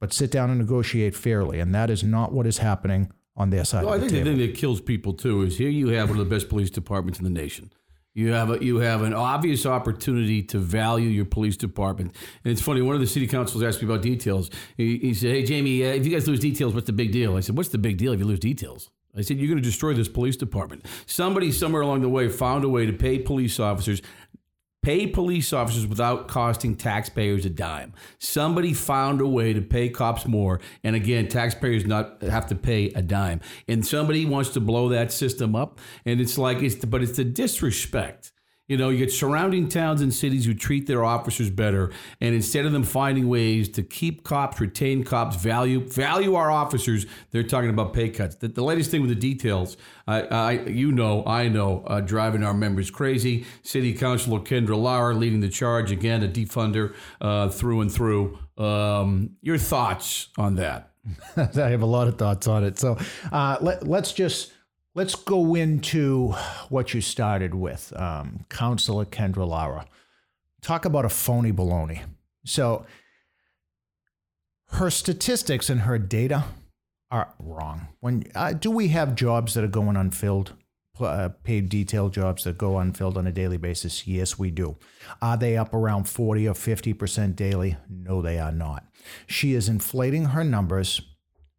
But 0.00 0.12
sit 0.12 0.30
down 0.30 0.50
and 0.50 0.58
negotiate 0.58 1.16
fairly. 1.16 1.60
And 1.60 1.74
that 1.74 1.88
is 1.88 2.04
not 2.04 2.32
what 2.32 2.46
is 2.46 2.58
happening 2.58 3.10
on 3.36 3.50
their 3.50 3.64
side 3.64 3.84
Well, 3.84 3.94
I 3.94 3.98
the 3.98 4.08
think 4.08 4.24
the 4.24 4.30
thing 4.30 4.38
that 4.38 4.54
kills 4.54 4.80
people 4.80 5.12
too 5.12 5.42
is 5.42 5.58
here 5.58 5.70
you 5.70 5.88
have 5.88 6.10
one 6.10 6.18
of 6.18 6.24
the 6.28 6.34
best 6.34 6.48
police 6.48 6.70
departments 6.70 7.18
in 7.18 7.24
the 7.24 7.30
nation. 7.30 7.72
You 8.14 8.32
have 8.32 8.50
a, 8.50 8.62
you 8.62 8.76
have 8.76 9.02
an 9.02 9.14
obvious 9.14 9.64
opportunity 9.64 10.42
to 10.42 10.58
value 10.58 11.08
your 11.08 11.24
police 11.24 11.56
department. 11.56 12.14
And 12.44 12.52
it's 12.52 12.60
funny. 12.60 12.82
One 12.82 12.94
of 12.94 13.00
the 13.00 13.06
city 13.06 13.26
councils 13.26 13.62
asked 13.62 13.80
me 13.80 13.88
about 13.88 14.02
details. 14.02 14.50
He, 14.76 14.98
he 14.98 15.14
said, 15.14 15.30
"Hey 15.30 15.44
Jamie, 15.44 15.82
uh, 15.82 15.94
if 15.94 16.04
you 16.04 16.12
guys 16.12 16.28
lose 16.28 16.40
details, 16.40 16.74
what's 16.74 16.86
the 16.86 16.92
big 16.92 17.10
deal?" 17.10 17.36
I 17.36 17.40
said, 17.40 17.56
"What's 17.56 17.70
the 17.70 17.78
big 17.78 17.96
deal 17.96 18.12
if 18.12 18.20
you 18.20 18.26
lose 18.26 18.40
details?" 18.40 18.90
I 19.16 19.22
said, 19.22 19.38
"You're 19.38 19.48
going 19.48 19.62
to 19.62 19.64
destroy 19.64 19.94
this 19.94 20.08
police 20.08 20.36
department." 20.36 20.84
Somebody 21.06 21.52
somewhere 21.52 21.80
along 21.80 22.02
the 22.02 22.10
way 22.10 22.28
found 22.28 22.64
a 22.64 22.68
way 22.68 22.84
to 22.84 22.92
pay 22.92 23.18
police 23.18 23.58
officers 23.58 24.02
pay 24.82 25.06
police 25.06 25.52
officers 25.52 25.86
without 25.86 26.28
costing 26.28 26.74
taxpayers 26.74 27.46
a 27.46 27.50
dime. 27.50 27.94
Somebody 28.18 28.74
found 28.74 29.20
a 29.20 29.26
way 29.26 29.52
to 29.52 29.60
pay 29.60 29.88
cops 29.88 30.26
more, 30.26 30.60
and 30.82 30.96
again, 30.96 31.28
taxpayers 31.28 31.86
not 31.86 32.20
have 32.22 32.46
to 32.48 32.54
pay 32.54 32.88
a 32.90 33.02
dime. 33.02 33.40
And 33.68 33.86
somebody 33.86 34.26
wants 34.26 34.50
to 34.50 34.60
blow 34.60 34.88
that 34.88 35.12
system 35.12 35.54
up, 35.54 35.78
and 36.04 36.20
it's 36.20 36.36
like 36.36 36.62
it's 36.62 36.84
but 36.84 37.02
it's 37.02 37.16
the 37.16 37.24
disrespect 37.24 38.31
you 38.72 38.78
know, 38.78 38.88
you 38.88 38.96
get 38.96 39.12
surrounding 39.12 39.68
towns 39.68 40.00
and 40.00 40.14
cities 40.14 40.46
who 40.46 40.54
treat 40.54 40.86
their 40.86 41.04
officers 41.04 41.50
better, 41.50 41.92
and 42.22 42.34
instead 42.34 42.64
of 42.64 42.72
them 42.72 42.84
finding 42.84 43.28
ways 43.28 43.68
to 43.68 43.82
keep 43.82 44.24
cops, 44.24 44.62
retain 44.62 45.04
cops, 45.04 45.36
value 45.36 45.86
value 45.86 46.34
our 46.36 46.50
officers, 46.50 47.04
they're 47.32 47.42
talking 47.42 47.68
about 47.68 47.92
pay 47.92 48.08
cuts. 48.08 48.36
The, 48.36 48.48
the 48.48 48.64
latest 48.64 48.90
thing 48.90 49.02
with 49.02 49.10
the 49.10 49.14
details, 49.14 49.76
I, 50.06 50.22
I 50.22 50.50
you 50.52 50.90
know, 50.90 51.22
I 51.26 51.48
know, 51.48 51.84
uh, 51.86 52.00
driving 52.00 52.42
our 52.42 52.54
members 52.54 52.90
crazy. 52.90 53.44
City 53.60 53.92
Councilor 53.92 54.40
Kendra 54.40 54.80
Lara 54.82 55.12
leading 55.12 55.40
the 55.40 55.50
charge 55.50 55.90
again, 55.90 56.22
a 56.22 56.28
defunder 56.28 56.94
uh, 57.20 57.50
through 57.50 57.82
and 57.82 57.92
through. 57.92 58.38
Um, 58.56 59.36
your 59.42 59.58
thoughts 59.58 60.28
on 60.38 60.54
that? 60.54 60.92
I 61.36 61.68
have 61.68 61.82
a 61.82 61.86
lot 61.86 62.08
of 62.08 62.16
thoughts 62.16 62.46
on 62.46 62.64
it. 62.64 62.78
So 62.78 62.96
uh, 63.30 63.58
let, 63.60 63.86
let's 63.86 64.14
just 64.14 64.54
Let's 64.94 65.14
go 65.14 65.54
into 65.54 66.34
what 66.68 66.92
you 66.92 67.00
started 67.00 67.54
with, 67.54 67.94
um, 67.96 68.44
Counselor 68.50 69.06
Kendra 69.06 69.48
Lara. 69.48 69.86
Talk 70.60 70.84
about 70.84 71.06
a 71.06 71.08
phony 71.08 71.50
baloney. 71.50 72.02
So, 72.44 72.84
her 74.72 74.90
statistics 74.90 75.70
and 75.70 75.82
her 75.82 75.98
data 75.98 76.44
are 77.10 77.34
wrong. 77.38 77.88
When 78.00 78.24
uh, 78.34 78.52
do 78.52 78.70
we 78.70 78.88
have 78.88 79.14
jobs 79.14 79.54
that 79.54 79.64
are 79.64 79.68
going 79.68 79.96
unfilled? 79.96 80.54
Uh, 81.00 81.30
paid 81.42 81.70
detail 81.70 82.10
jobs 82.10 82.44
that 82.44 82.58
go 82.58 82.78
unfilled 82.78 83.16
on 83.16 83.26
a 83.26 83.32
daily 83.32 83.56
basis? 83.56 84.06
Yes, 84.06 84.38
we 84.38 84.50
do. 84.50 84.76
Are 85.22 85.38
they 85.38 85.56
up 85.56 85.72
around 85.72 86.04
40 86.04 86.46
or 86.46 86.54
50% 86.54 87.34
daily? 87.34 87.76
No, 87.88 88.20
they 88.20 88.38
are 88.38 88.52
not. 88.52 88.84
She 89.26 89.54
is 89.54 89.68
inflating 89.70 90.26
her 90.26 90.44
numbers 90.44 91.00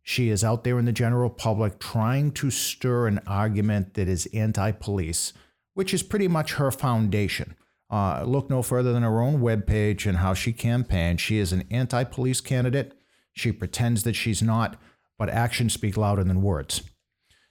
she 0.03 0.29
is 0.29 0.43
out 0.43 0.65
there 0.65 0.77
in 0.77 0.85
the 0.85 0.91
general 0.91 1.29
public 1.29 1.79
trying 1.79 2.31
to 2.33 2.51
stir 2.51 3.07
an 3.07 3.19
argument 3.25 3.93
that 3.93 4.09
is 4.09 4.27
anti 4.33 4.71
police, 4.73 5.31
which 5.73 5.93
is 5.93 6.03
pretty 6.03 6.27
much 6.27 6.53
her 6.53 6.69
foundation. 6.69 7.55
Uh, 7.89 8.23
look 8.23 8.49
no 8.49 8.61
further 8.61 8.91
than 8.91 9.03
her 9.03 9.21
own 9.21 9.39
webpage 9.39 10.05
and 10.05 10.17
how 10.17 10.33
she 10.33 10.51
campaigned. 10.51 11.21
She 11.21 11.37
is 11.37 11.53
an 11.53 11.63
anti 11.71 12.03
police 12.03 12.41
candidate. 12.41 12.93
She 13.31 13.51
pretends 13.51 14.03
that 14.03 14.15
she's 14.15 14.43
not, 14.43 14.77
but 15.17 15.29
actions 15.29 15.73
speak 15.73 15.95
louder 15.95 16.23
than 16.23 16.41
words. 16.41 16.81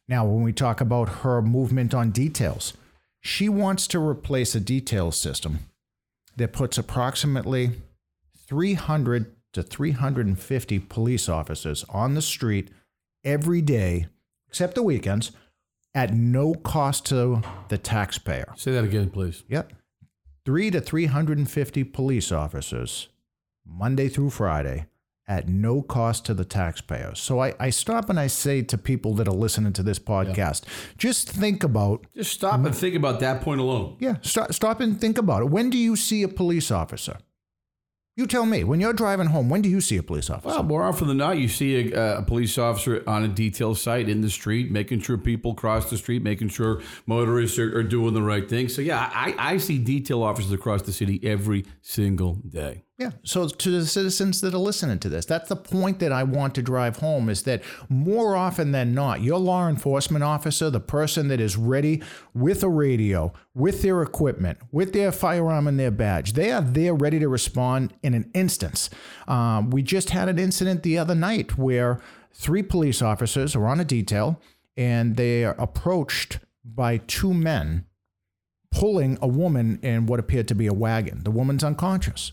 Now, 0.07 0.27
when 0.27 0.43
we 0.43 0.53
talk 0.53 0.81
about 0.81 1.21
her 1.21 1.41
movement 1.41 1.95
on 1.95 2.11
details, 2.11 2.75
she 3.21 3.49
wants 3.49 3.87
to 3.89 3.99
replace 3.99 4.55
a 4.55 4.61
detail 4.61 5.11
system 5.11 5.61
that 6.37 6.53
puts 6.53 6.77
approximately 6.77 7.71
300 8.49 9.35
to 9.53 9.63
350 9.63 10.79
police 10.81 11.29
officers 11.29 11.85
on 11.89 12.15
the 12.15 12.23
street 12.23 12.71
every 13.25 13.61
day, 13.61 14.07
except 14.49 14.75
the 14.75 14.83
weekends, 14.83 15.33
at 15.95 16.15
no 16.15 16.55
cost 16.55 17.07
to 17.07 17.43
the 17.69 17.79
taxpayer. 17.79 18.53
Say 18.57 18.73
that 18.73 18.85
again, 18.85 19.11
please. 19.11 19.45
Yep. 19.49 19.73
Three 20.45 20.71
to 20.71 20.81
350 20.81 21.85
police 21.85 22.33
officers, 22.33 23.09
Monday 23.65 24.09
through 24.09 24.31
Friday, 24.31 24.87
at 25.29 25.49
no 25.49 25.83
cost 25.83 26.27
to 26.27 26.35
the 26.35 26.45
taxpayer. 26.45 27.15
So 27.15 27.41
I, 27.41 27.55
I 27.61 27.71
stop 27.71 28.11
and 28.11 28.19
I 28.19 28.27
say 28.27 28.63
to 28.63 28.77
people 28.77 29.15
that 29.15 29.29
are 29.29 29.35
listening 29.35 29.73
to 29.75 29.83
this 29.83 29.99
podcast, 29.99 30.65
yeah. 30.65 30.95
just 30.99 31.31
think 31.31 31.63
about. 31.63 32.07
Just 32.17 32.33
stop 32.33 32.65
and 32.65 32.75
think 32.75 32.97
about 32.97 33.21
that 33.21 33.43
point 33.43 33.61
alone. 33.61 33.97
Yeah, 34.01 34.17
stop, 34.23 34.53
stop 34.53 34.81
and 34.81 35.01
think 35.01 35.19
about 35.19 35.43
it. 35.43 35.51
When 35.51 35.71
do 35.71 35.79
you 35.79 35.95
see 35.95 36.23
a 36.23 36.29
police 36.29 36.71
officer? 36.71 37.19
You 38.15 38.27
tell 38.27 38.45
me, 38.45 38.63
when 38.63 38.79
you're 38.79 38.93
driving 38.93 39.29
home, 39.29 39.49
when 39.49 39.63
do 39.63 39.71
you 39.71 39.81
see 39.81 39.97
a 39.97 40.03
police 40.03 40.29
officer? 40.29 40.49
Well, 40.49 40.63
more 40.65 40.83
often 40.83 41.09
than 41.09 41.17
not, 41.17 41.39
you 41.39 41.49
see 41.49 41.95
a, 41.95 42.19
a, 42.19 42.23
police 42.23 42.59
officer 42.59 43.03
on 43.07 43.25
a 43.25 43.29
detail 43.29 43.75
site 43.75 44.07
in 44.07 44.21
the 44.21 44.29
street, 44.29 44.71
making 44.71 45.01
sure 45.01 45.17
people 45.17 45.55
cross 45.55 45.89
the 45.89 45.97
street, 45.97 46.23
making 46.23 46.49
sure 46.49 46.83
motorists 47.07 47.59
are, 47.59 47.75
are 47.75 47.83
doing 47.83 48.13
the 48.13 48.21
right 48.23 48.47
thing. 48.47 48.69
So, 48.69 48.83
yeah, 48.83 49.11
I, 49.15 49.35
I 49.39 49.57
see 49.57 49.79
detail 49.79 50.23
officers 50.23 50.53
across 50.53 50.83
the 50.83 50.93
city 50.93 51.21
every 51.23 51.65
single 51.81 52.35
day. 52.35 52.85
Yeah. 53.03 53.11
So 53.25 53.49
to 53.49 53.71
the 53.71 53.85
citizens 53.85 54.41
that 54.43 54.55
are 54.55 54.59
listening 54.59 55.01
to 55.01 55.09
this, 55.09 55.27
that's 55.27 55.49
the 55.49 55.57
point 55.57 55.99
that 55.99 56.13
I 56.13 56.23
want 56.23 56.55
to 56.55 56.63
drive 56.63 56.99
home 56.99 57.29
is 57.29 57.43
that 57.43 57.63
more 57.89 58.37
often 58.37 58.71
than 58.71 58.95
not, 58.95 59.23
your 59.23 59.41
law 59.41 59.69
enforcement 59.69 60.23
officer, 60.23 60.71
the 60.71 60.79
person 60.79 61.27
that 61.27 61.41
is 61.41 61.57
ready 61.57 62.01
with 62.33 62.63
a 62.63 62.69
radio, 62.69 63.33
with 63.55 63.83
their 63.83 64.03
equipment, 64.03 64.59
with 64.71 64.93
their 64.93 65.11
firearm 65.11 65.67
and 65.67 65.81
their 65.81 65.91
badge, 65.91 66.35
they 66.35 66.53
are 66.53 66.63
there 66.63 66.95
ready 66.95 67.19
to 67.19 67.29
respond 67.29 67.93
in 68.05 68.15
an 68.15 68.31
instance. 68.35 68.89
Um, 69.27 69.71
we 69.71 69.83
just 69.83 70.11
had 70.11 70.29
an 70.29 70.39
incident 70.39 70.85
the 70.85 70.97
other 70.97 71.17
night 71.17 71.59
where 71.59 72.01
three 72.33 72.63
police 72.63 73.03
officers 73.03 73.57
are 73.57 73.67
on 73.67 73.81
a 73.81 73.85
detail 73.85 74.41
and 74.77 75.17
they 75.17 75.45
are 75.45 75.57
approached 75.59 76.39
by 76.65 76.99
two 76.99 77.35
men 77.35 77.85
pulling 78.71 79.19
a 79.21 79.27
woman 79.27 79.81
in 79.83 80.07
what 80.07 80.21
appeared 80.21 80.47
to 80.49 80.55
be 80.55 80.69
a 80.69 80.73
wagon. 80.73 81.25
The 81.25 81.33
woman's 81.33 81.65
unconscious. 81.65 82.31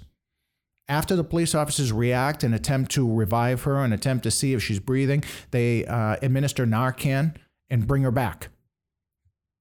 After 0.89 1.15
the 1.15 1.23
police 1.23 1.53
officers 1.53 1.93
react 1.93 2.43
and 2.43 2.55
attempt 2.55 2.91
to 2.93 3.09
revive 3.09 3.63
her 3.63 3.77
and 3.77 3.93
attempt 3.93 4.23
to 4.23 4.31
see 4.31 4.53
if 4.53 4.63
she's 4.63 4.79
breathing, 4.79 5.23
they 5.51 5.85
uh, 5.85 6.17
administer 6.23 6.65
Narcan 6.65 7.35
and 7.69 7.85
bring 7.85 8.01
her 8.01 8.11
back. 8.11 8.49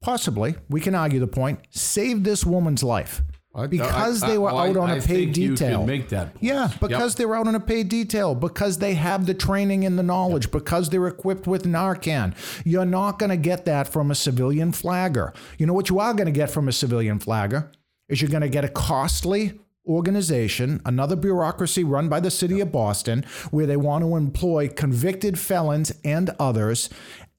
Possibly, 0.00 0.56
we 0.70 0.80
can 0.80 0.94
argue 0.94 1.20
the 1.20 1.26
point, 1.26 1.60
save 1.70 2.24
this 2.24 2.46
woman's 2.46 2.82
life 2.82 3.22
because 3.68 4.22
I, 4.22 4.26
I, 4.26 4.30
they 4.30 4.38
were 4.38 4.50
out 4.50 4.76
on 4.76 4.90
a 4.90 5.00
paid 5.00 5.32
detail. 5.32 5.84
make 5.84 6.08
that 6.10 6.34
point. 6.34 6.44
Yeah, 6.44 6.70
because 6.80 7.12
yep. 7.12 7.18
they 7.18 7.26
were 7.26 7.36
out 7.36 7.48
on 7.48 7.54
a 7.54 7.60
paid 7.60 7.88
detail, 7.88 8.34
because 8.34 8.78
they 8.78 8.94
have 8.94 9.26
the 9.26 9.34
training 9.34 9.84
and 9.84 9.98
the 9.98 10.02
knowledge, 10.02 10.44
yep. 10.44 10.52
because 10.52 10.90
they're 10.90 11.08
equipped 11.08 11.46
with 11.46 11.64
Narcan. 11.64 12.34
You're 12.64 12.86
not 12.86 13.18
going 13.18 13.30
to 13.30 13.36
get 13.36 13.64
that 13.64 13.88
from 13.88 14.10
a 14.10 14.14
civilian 14.14 14.72
flagger. 14.72 15.32
You 15.58 15.66
know 15.66 15.72
what 15.72 15.90
you 15.90 15.98
are 15.98 16.14
going 16.14 16.26
to 16.26 16.32
get 16.32 16.50
from 16.50 16.68
a 16.68 16.72
civilian 16.72 17.18
flagger 17.18 17.70
is 18.08 18.22
you're 18.22 18.30
going 18.30 18.42
to 18.42 18.48
get 18.48 18.64
a 18.64 18.68
costly 18.68 19.58
organization, 19.88 20.80
another 20.84 21.16
bureaucracy 21.16 21.82
run 21.82 22.08
by 22.08 22.20
the 22.20 22.30
city 22.30 22.60
of 22.60 22.70
Boston, 22.70 23.24
where 23.50 23.66
they 23.66 23.76
want 23.76 24.04
to 24.04 24.16
employ 24.16 24.68
convicted 24.68 25.38
felons 25.38 25.92
and 26.04 26.30
others. 26.38 26.90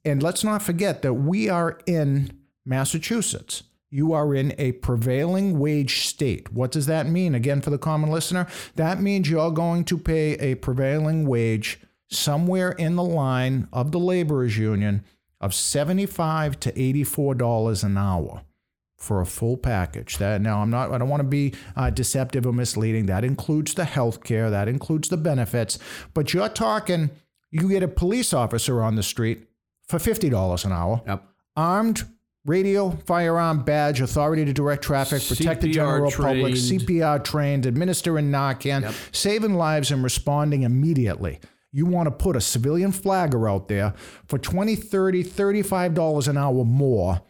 And 0.03 0.23
let's 0.23 0.43
not 0.43 0.61
forget 0.61 1.01
that 1.01 1.13
we 1.13 1.49
are 1.49 1.79
in 1.85 2.31
Massachusetts. 2.65 3.63
You 3.91 4.13
are 4.13 4.35
in 4.35 4.53
a 4.57 4.73
prevailing 4.73 5.57
wage 5.59 6.05
state. 6.05 6.53
What 6.53 6.71
does 6.71 6.85
that 6.85 7.07
mean? 7.07 7.33
Again, 7.33 7.61
for 7.61 7.71
the 7.71 7.77
common 7.77 8.11
listener, 8.11 8.47
that 8.75 9.01
means 9.01 9.29
you're 9.29 9.51
going 9.51 9.83
to 9.85 9.97
pay 9.97 10.33
a 10.33 10.55
prevailing 10.55 11.27
wage 11.27 11.79
somewhere 12.07 12.71
in 12.71 12.95
the 12.95 13.03
line 13.03 13.67
of 13.73 13.91
the 13.91 13.99
laborers 13.99 14.57
union 14.57 15.03
of 15.41 15.53
75 15.53 16.59
to 16.59 16.71
$84 16.73 17.83
an 17.83 17.97
hour 17.97 18.41
for 18.99 19.21
a 19.21 19.25
full 19.25 19.57
package. 19.57 20.17
That 20.17 20.41
now 20.41 20.61
I'm 20.61 20.69
not 20.69 20.91
I 20.91 20.97
don't 20.97 21.09
want 21.09 21.21
to 21.21 21.27
be 21.27 21.53
uh, 21.75 21.89
deceptive 21.89 22.45
or 22.45 22.53
misleading. 22.53 23.07
That 23.07 23.23
includes 23.23 23.73
the 23.73 23.85
health 23.85 24.23
care, 24.23 24.49
that 24.49 24.67
includes 24.67 25.09
the 25.09 25.17
benefits, 25.17 25.79
but 26.13 26.33
you're 26.33 26.49
talking 26.49 27.09
you 27.51 27.67
get 27.69 27.83
a 27.83 27.87
police 27.87 28.33
officer 28.33 28.81
on 28.81 28.95
the 28.95 29.03
street 29.03 29.47
for 29.87 29.97
$50 29.97 30.65
an 30.65 30.71
hour. 30.71 31.01
Yep. 31.07 31.23
Armed 31.55 32.03
radio, 32.45 32.91
firearm, 32.91 33.63
badge, 33.63 34.01
authority 34.01 34.45
to 34.45 34.53
direct 34.53 34.83
traffic, 34.83 35.21
protect 35.27 35.61
CPR 35.61 35.63
the 35.63 35.71
general 35.71 36.11
trained. 36.11 36.41
public, 36.41 36.53
CPR 36.53 37.23
trained, 37.23 37.67
administering 37.67 38.31
Narcan, 38.31 38.83
yep. 38.83 38.93
saving 39.11 39.55
lives 39.55 39.91
and 39.91 40.03
responding 40.03 40.63
immediately. 40.63 41.39
You 41.71 41.85
want 41.85 42.07
to 42.07 42.11
put 42.11 42.35
a 42.35 42.41
civilian 42.41 42.91
flagger 42.91 43.47
out 43.47 43.67
there 43.67 43.93
for 44.27 44.39
20, 44.39 44.75
30, 44.75 45.23
$35 45.23 46.27
an 46.27 46.37
hour 46.37 46.63
more 46.63 47.21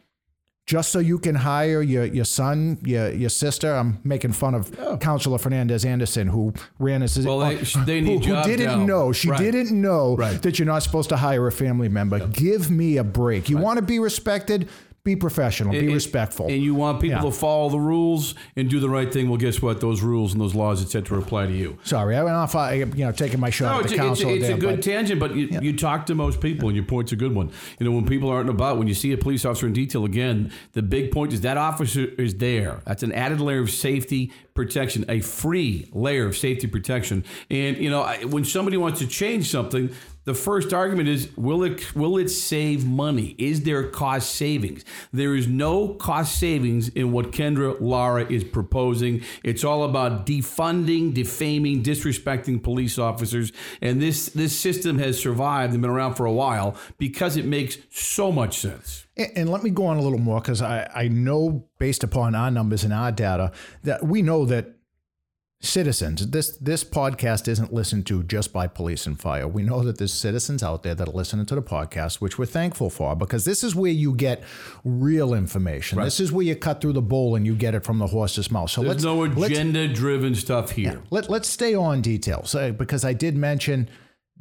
just 0.70 0.92
so 0.92 1.00
you 1.00 1.18
can 1.18 1.34
hire 1.34 1.82
your, 1.82 2.06
your 2.06 2.26
son, 2.26 2.78
your, 2.84 3.12
your 3.12 3.32
sister. 3.32 3.74
I'm 3.74 3.98
making 4.04 4.34
fun 4.34 4.54
of 4.54 4.80
oh. 4.80 4.98
Councilor 4.98 5.40
Fernandes 5.40 5.84
Anderson, 5.84 6.28
who 6.28 6.54
ran 6.78 7.02
as 7.02 7.18
well. 7.26 7.40
They, 7.40 7.56
they 7.56 8.02
need 8.02 8.24
who, 8.24 8.36
who 8.36 8.44
didn't 8.44 8.82
now. 8.82 8.86
know. 8.86 9.12
She 9.12 9.32
right. 9.32 9.40
didn't 9.40 9.72
know 9.72 10.16
right. 10.16 10.40
that 10.44 10.60
you're 10.60 10.68
not 10.68 10.84
supposed 10.84 11.10
to 11.10 11.18
hire 11.18 11.48
a 11.48 11.52
family 11.52 11.90
member. 11.90 12.20
Yep. 12.20 12.34
Give 12.34 12.70
me 12.70 12.98
a 12.98 13.04
break. 13.04 13.50
You 13.50 13.56
right. 13.56 13.66
want 13.66 13.80
to 13.80 13.82
be 13.82 13.98
respected 13.98 14.70
be 15.10 15.16
professional, 15.16 15.72
be 15.72 15.92
respectful. 15.92 16.48
And 16.48 16.62
you 16.62 16.76
want 16.76 17.00
people 17.02 17.18
Yeah. 17.18 17.24
to 17.24 17.32
follow 17.32 17.70
the 17.70 17.80
rules 17.80 18.36
and 18.56 18.70
do 18.70 18.80
the 18.80 18.90
right 18.90 19.12
thing. 19.12 19.28
Well, 19.30 19.38
guess 19.38 19.62
what? 19.62 19.82
Those 19.82 20.02
rules 20.02 20.34
and 20.34 20.42
those 20.42 20.54
laws, 20.54 20.82
et 20.84 20.90
cetera, 20.90 21.18
apply 21.20 21.48
to 21.48 21.54
you. 21.54 21.78
Sorry, 21.84 22.16
I 22.16 22.24
went 22.24 22.36
off. 22.36 22.56
I, 22.56 22.74
you 22.74 22.86
know, 23.06 23.12
taking 23.12 23.40
my 23.40 23.50
shot 23.50 23.72
No, 23.74 23.80
at 23.80 23.86
it's, 23.86 23.94
the 23.94 23.98
a, 23.98 24.02
it's, 24.02 24.08
council 24.08 24.30
it's 24.30 24.48
there, 24.48 24.56
a 24.56 24.60
good 24.60 24.76
but- 24.78 24.84
tangent, 24.84 25.20
but 25.20 25.36
you, 25.36 25.50
you 25.62 25.76
talk 25.76 26.06
to 26.08 26.16
most 26.16 26.40
people, 26.42 26.70
and 26.70 26.76
your 26.76 26.86
point's 26.86 27.12
a 27.12 27.16
good 27.16 27.34
one. 27.34 27.52
You 27.80 27.86
know, 27.86 27.92
when 27.92 28.06
people 28.06 28.30
aren't 28.30 28.50
about, 28.50 28.78
when 28.78 28.88
you 28.88 28.94
see 28.94 29.12
a 29.12 29.18
police 29.18 29.46
officer 29.46 29.66
in 29.68 29.74
detail, 29.74 30.06
again, 30.06 30.52
the 30.74 30.82
big 30.84 31.12
point 31.12 31.34
is 31.34 31.42
that 31.42 31.58
officer 31.58 32.06
is 32.18 32.36
there. 32.36 32.82
That's 32.86 33.02
an 33.04 33.12
added 33.14 33.42
layer 33.42 33.60
of 33.62 33.72
safety 33.72 34.32
protection, 34.54 35.06
a 35.10 35.22
free 35.22 35.90
layer 35.94 36.26
of 36.28 36.36
safety 36.38 36.68
protection. 36.68 37.24
And 37.50 37.78
you 37.78 37.90
know, 37.90 38.04
when 38.28 38.44
somebody 38.46 38.78
wants 38.78 39.00
to 39.00 39.08
change 39.08 39.50
something, 39.50 39.90
the 40.30 40.36
first 40.36 40.74
argument 40.74 41.10
is 41.10 41.36
will 41.36 41.64
it 41.64 41.96
will 41.96 42.20
it 42.20 42.30
save 42.30 42.86
money? 42.86 43.34
Is 43.40 43.64
there 43.64 43.90
cost 43.90 44.36
savings? 44.36 44.86
There 45.12 45.36
is 45.36 45.48
no 45.48 45.96
cost 45.96 46.38
savings 46.38 46.88
in 46.90 47.12
what 47.12 47.32
Kendra 47.32 47.76
Lara 47.82 48.32
is 48.32 48.44
proposing. 48.44 49.24
It's 49.44 49.64
all 49.64 49.84
about 49.84 50.28
defunding, 50.28 51.16
defaming, 51.16 51.82
disrespecting 51.82 52.62
police 52.62 53.00
officers. 53.00 53.52
And 53.82 54.00
this 54.00 54.28
this 54.28 54.58
system 54.58 55.00
has 55.00 55.20
survived 55.20 55.74
and 55.74 55.82
been 55.82 55.90
around 55.90 56.14
for 56.14 56.28
a 56.28 56.32
while 56.32 56.78
because 57.00 57.36
it 57.36 57.46
makes 57.46 57.80
so 57.90 58.32
much 58.32 58.60
sense. 58.60 59.08
And, 59.36 59.50
let 59.50 59.64
me 59.64 59.72
go 59.72 59.88
on 59.88 59.98
a 59.98 60.02
little 60.02 60.20
more 60.20 60.40
because 60.40 60.62
I, 60.62 60.90
I 60.96 61.08
know 61.08 61.66
based 61.78 62.04
upon 62.04 62.36
our 62.36 62.52
numbers 62.52 62.84
and 62.86 62.94
our 62.94 63.12
data 63.12 63.52
that 63.84 64.06
we 64.06 64.22
know 64.22 64.46
that 64.46 64.79
citizens 65.62 66.26
this 66.28 66.56
this 66.58 66.86
podcast 66.86 67.46
isn't 67.50 67.74
listened 67.74 68.06
to 68.08 68.24
just 68.24 68.54
by 68.54 68.66
police 68.66 69.06
and 69.06 69.20
fire 69.20 69.46
we 69.46 69.62
know 69.62 69.84
that 69.84 69.98
there's 69.98 70.14
citizens 70.14 70.64
out 70.64 70.84
there 70.84 70.96
that 70.96 71.10
are 71.10 71.12
listening 71.12 71.46
to 71.46 71.54
the 71.54 71.62
podcast 71.62 72.16
which 72.22 72.38
we're 72.40 72.46
thankful 72.46 72.90
for 72.90 73.14
because 73.14 73.44
this 73.44 73.62
is 73.62 73.76
where 73.76 73.92
you 73.92 74.14
get 74.16 74.42
real 74.86 75.34
information 75.34 76.00
this 76.02 76.22
is 76.22 76.32
where 76.32 76.46
you 76.46 76.56
cut 76.56 76.80
through 76.80 76.94
the 76.94 77.02
bull 77.02 77.36
and 77.36 77.46
you 77.46 77.54
get 77.56 77.76
it 77.76 77.84
from 77.84 77.98
the 78.00 78.08
horse's 78.08 78.50
mouth 78.50 78.70
so 78.70 78.82
There's 78.82 78.94
let's 78.96 79.04
no 79.04 79.18
let's- 79.18 79.52
agenda 79.52 79.86
driven 79.90 80.34
stuff 80.34 80.72
here. 80.72 81.02
let, 81.10 81.30
let's 81.30 81.50
stay 81.50 81.76
on 81.76 82.02
details 82.02 82.56
uh, 82.56 82.72
because 82.72 83.04
I 83.04 83.12
did 83.12 83.36
mention 83.36 83.90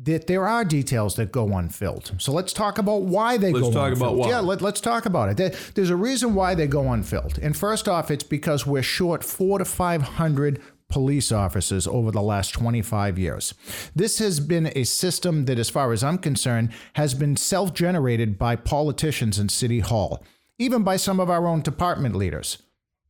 that 0.00 0.28
there 0.28 0.46
are 0.46 0.64
details 0.64 1.16
that 1.16 1.32
go 1.32 1.48
unfilled. 1.56 2.12
So 2.18 2.30
let's 2.30 2.52
talk 2.52 2.78
about 2.78 3.02
why 3.02 3.36
they 3.36 3.52
Let's 3.52 3.66
go 3.66 3.72
talk 3.72 3.90
unfilled. 3.90 4.12
about 4.12 4.16
why. 4.16 4.28
Yeah, 4.28 4.38
let, 4.38 4.62
let's 4.62 4.80
talk 4.80 5.06
about 5.06 5.28
it. 5.30 5.36
There- 5.36 5.52
there's 5.74 5.90
a 5.90 5.96
reason 5.96 6.36
why 6.36 6.54
they 6.54 6.68
go 6.68 6.92
unfilled. 6.92 7.40
And 7.42 7.56
first 7.56 7.88
off, 7.88 8.08
it's 8.08 8.22
because 8.22 8.64
we're 8.64 8.84
short 8.84 9.24
four 9.24 9.58
to 9.58 9.64
500 9.64 10.62
police 10.88 11.30
officers 11.30 11.86
over 11.86 12.10
the 12.10 12.22
last 12.22 12.52
25 12.52 13.18
years. 13.18 13.54
This 13.94 14.18
has 14.18 14.40
been 14.40 14.72
a 14.74 14.84
system 14.84 15.44
that, 15.44 15.58
as 15.58 15.70
far 15.70 15.92
as 15.92 16.02
I'm 16.02 16.18
concerned, 16.18 16.70
has 16.94 17.14
been 17.14 17.36
self 17.36 17.74
generated 17.74 18.38
by 18.38 18.56
politicians 18.56 19.38
in 19.38 19.48
City 19.48 19.80
Hall, 19.80 20.24
even 20.58 20.82
by 20.82 20.96
some 20.96 21.20
of 21.20 21.30
our 21.30 21.46
own 21.46 21.62
department 21.62 22.14
leaders. 22.16 22.58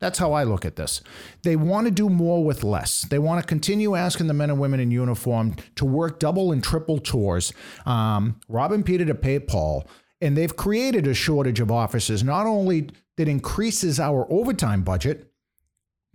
That's 0.00 0.18
how 0.18 0.32
I 0.32 0.44
look 0.44 0.64
at 0.64 0.76
this. 0.76 1.02
They 1.42 1.56
want 1.56 1.86
to 1.86 1.90
do 1.90 2.08
more 2.08 2.44
with 2.44 2.62
less. 2.62 3.02
They 3.02 3.18
want 3.18 3.40
to 3.40 3.46
continue 3.46 3.96
asking 3.96 4.28
the 4.28 4.34
men 4.34 4.50
and 4.50 4.60
women 4.60 4.80
in 4.80 4.90
uniform 4.90 5.56
to 5.74 5.84
work 5.84 6.20
double 6.20 6.52
and 6.52 6.62
triple 6.62 6.98
tours, 6.98 7.52
um, 7.84 8.40
rob 8.48 8.70
and 8.72 8.86
Peter 8.86 9.04
to 9.04 9.14
pay 9.14 9.40
Paul. 9.40 9.88
And 10.20 10.36
they've 10.36 10.54
created 10.54 11.06
a 11.06 11.14
shortage 11.14 11.60
of 11.60 11.70
officers, 11.70 12.22
not 12.22 12.46
only 12.46 12.90
that 13.16 13.28
increases 13.28 13.98
our 13.98 14.26
overtime 14.30 14.82
budget, 14.82 15.32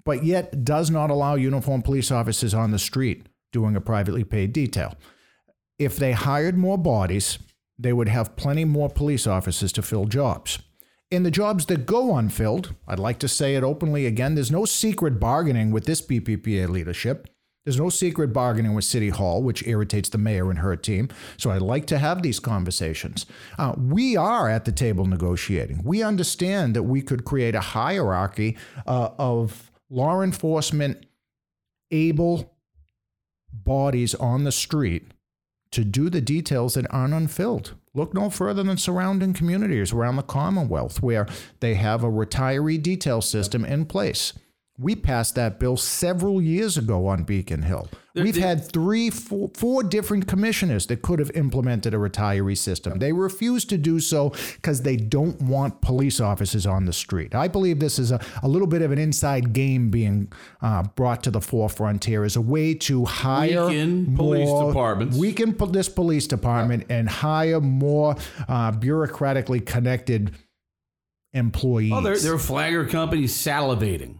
but 0.05 0.24
yet 0.24 0.63
does 0.63 0.89
not 0.89 1.10
allow 1.10 1.36
uniformed 1.36 1.86
police 1.86 2.12
officers 2.12 2.53
on 2.53 2.72
the 2.72 2.79
street 2.79 3.27
doing 3.51 3.75
a 3.75 3.81
privately 3.81 4.24
paid 4.24 4.51
detail. 4.51 4.95
If 5.79 5.98
they 5.98 6.12
hired 6.12 6.57
more 6.57 6.77
bodies, 6.77 7.39
they 7.77 7.93
would 7.93 8.10
have 8.10 8.36
plenty 8.36 8.65
more 8.65 8.89
police 8.89 9.25
officers 9.27 9.72
to 9.74 9.81
fill 9.81 10.05
jobs. 10.05 10.60
In 11.10 11.24
the 11.24 11.31
jobs 11.31 11.67
that 11.67 11.86
go 11.86 12.15
unfilled, 12.15 12.74
I'd 12.88 13.00
like 13.00 13.19
to 13.19 13.27
say 13.27 13.55
it 13.55 13.63
openly 13.63 14.05
again, 14.05 14.36
there's 14.36 14.51
no 14.51 14.65
secret 14.65 15.19
bargaining 15.19 15.72
with 15.72 15.86
this 15.86 16.01
BPPA 16.01 16.69
leadership. 16.69 17.27
There's 17.65 17.79
no 17.79 17.89
secret 17.89 18.33
bargaining 18.33 18.74
with 18.74 18.83
City 18.83 19.10
Hall, 19.10 19.41
which 19.41 19.65
irritates 19.65 20.10
the 20.10 20.17
mayor 20.17 20.50
and 20.50 20.60
her 20.60 20.75
team. 20.75 21.10
So 21.38 21.51
I'd 21.51 21.62
like 21.62 21.86
to 21.88 22.00
have 22.00 22.22
these 22.22 22.39
conversations. 22.39 23.25
Uh, 23.57 23.74
we 23.77 24.17
are 24.17 24.50
at 24.50 24.65
the 24.65 24.72
table 24.72 25.05
negotiating. 25.05 25.81
We 25.83 26.03
understand 26.03 26.75
that 26.75 26.83
we 26.83 27.01
could 27.01 27.24
create 27.24 27.55
a 27.55 27.62
hierarchy 27.62 28.57
uh, 28.86 29.12
of 29.17 29.72
law 29.90 30.22
enforcement 30.22 31.06
able 31.92 32.56
bodies 33.52 34.16
on 34.16 34.44
the 34.44 34.52
street 34.52 35.12
to 35.72 35.84
do 35.84 36.10
the 36.10 36.22
details 36.22 36.75
that 36.75 36.92
aren't 36.92 37.13
unfilled. 37.13 37.75
Look 37.94 38.13
no 38.13 38.30
further 38.30 38.63
than 38.63 38.78
surrounding 38.78 39.34
communities 39.34 39.92
around 39.92 40.16
the 40.16 40.24
Commonwealth 40.24 41.02
where 41.02 41.28
they 41.60 41.75
have 41.75 42.04
a 42.04 42.10
retiree 42.10 42.81
detail 42.81 43.22
system 43.22 43.64
in 43.66 43.86
place. 43.86 44.34
We 44.79 44.96
passed 44.96 45.36
that 45.36 45.59
bill 45.59 45.77
several 45.77 46.42
years 46.42 46.77
ago 46.77 47.05
on 47.05 47.24
Beacon 47.24 47.62
Hill. 47.62 47.90
We've 48.16 48.36
had 48.36 48.72
three, 48.72 49.12
four, 49.12 49.51
four 49.55 49.83
different 49.83 50.27
commissioners 50.27 50.88
that 50.88 51.03
could 51.03 51.20
have 51.20 51.31
implemented 51.36 51.94
a 51.94 51.98
retiree 51.98 52.57
system. 52.57 52.98
They 52.98 53.12
refuse 53.12 53.66
to 53.66 53.77
do 53.77 54.00
so 54.00 54.33
because 54.55 54.81
they 54.81 54.96
don't 54.98 55.40
want 55.42 55.81
police 55.81 56.20
officers 56.20 56.66
on 56.66 56.86
the 56.86 56.94
street. 56.94 57.36
I 57.36 57.48
believe 57.48 57.79
this 57.79 58.00
is 58.00 58.12
a, 58.12 58.20
a 58.42 58.48
little 58.48 58.68
bit 58.68 58.81
of 58.81 58.92
an 58.92 58.98
inside 58.98 59.53
game 59.53 59.90
being 59.92 60.31
uh, 60.62 60.83
brought 60.96 61.24
to 61.24 61.31
the 61.31 61.42
forefront 61.42 62.05
here 62.05 62.24
as 62.24 62.36
a 62.36 62.42
way 62.42 62.74
to 62.75 63.05
hire 63.05 63.68
Weaken 63.68 64.16
police 64.16 64.50
departments. 64.68 65.18
weaken 65.18 65.53
po- 65.53 65.68
this 65.68 65.90
police 65.90 66.25
department 66.27 66.86
and 66.90 67.07
hire 67.07 67.62
more 67.62 68.16
uh, 68.48 68.72
bureaucratically 68.72 69.64
connected 69.66 70.36
employees. 71.33 71.94
Oh, 71.94 72.01
they're, 72.01 72.18
they're 72.18 72.38
flagger 72.40 72.86
companies 72.86 73.36
salivating. 73.36 74.20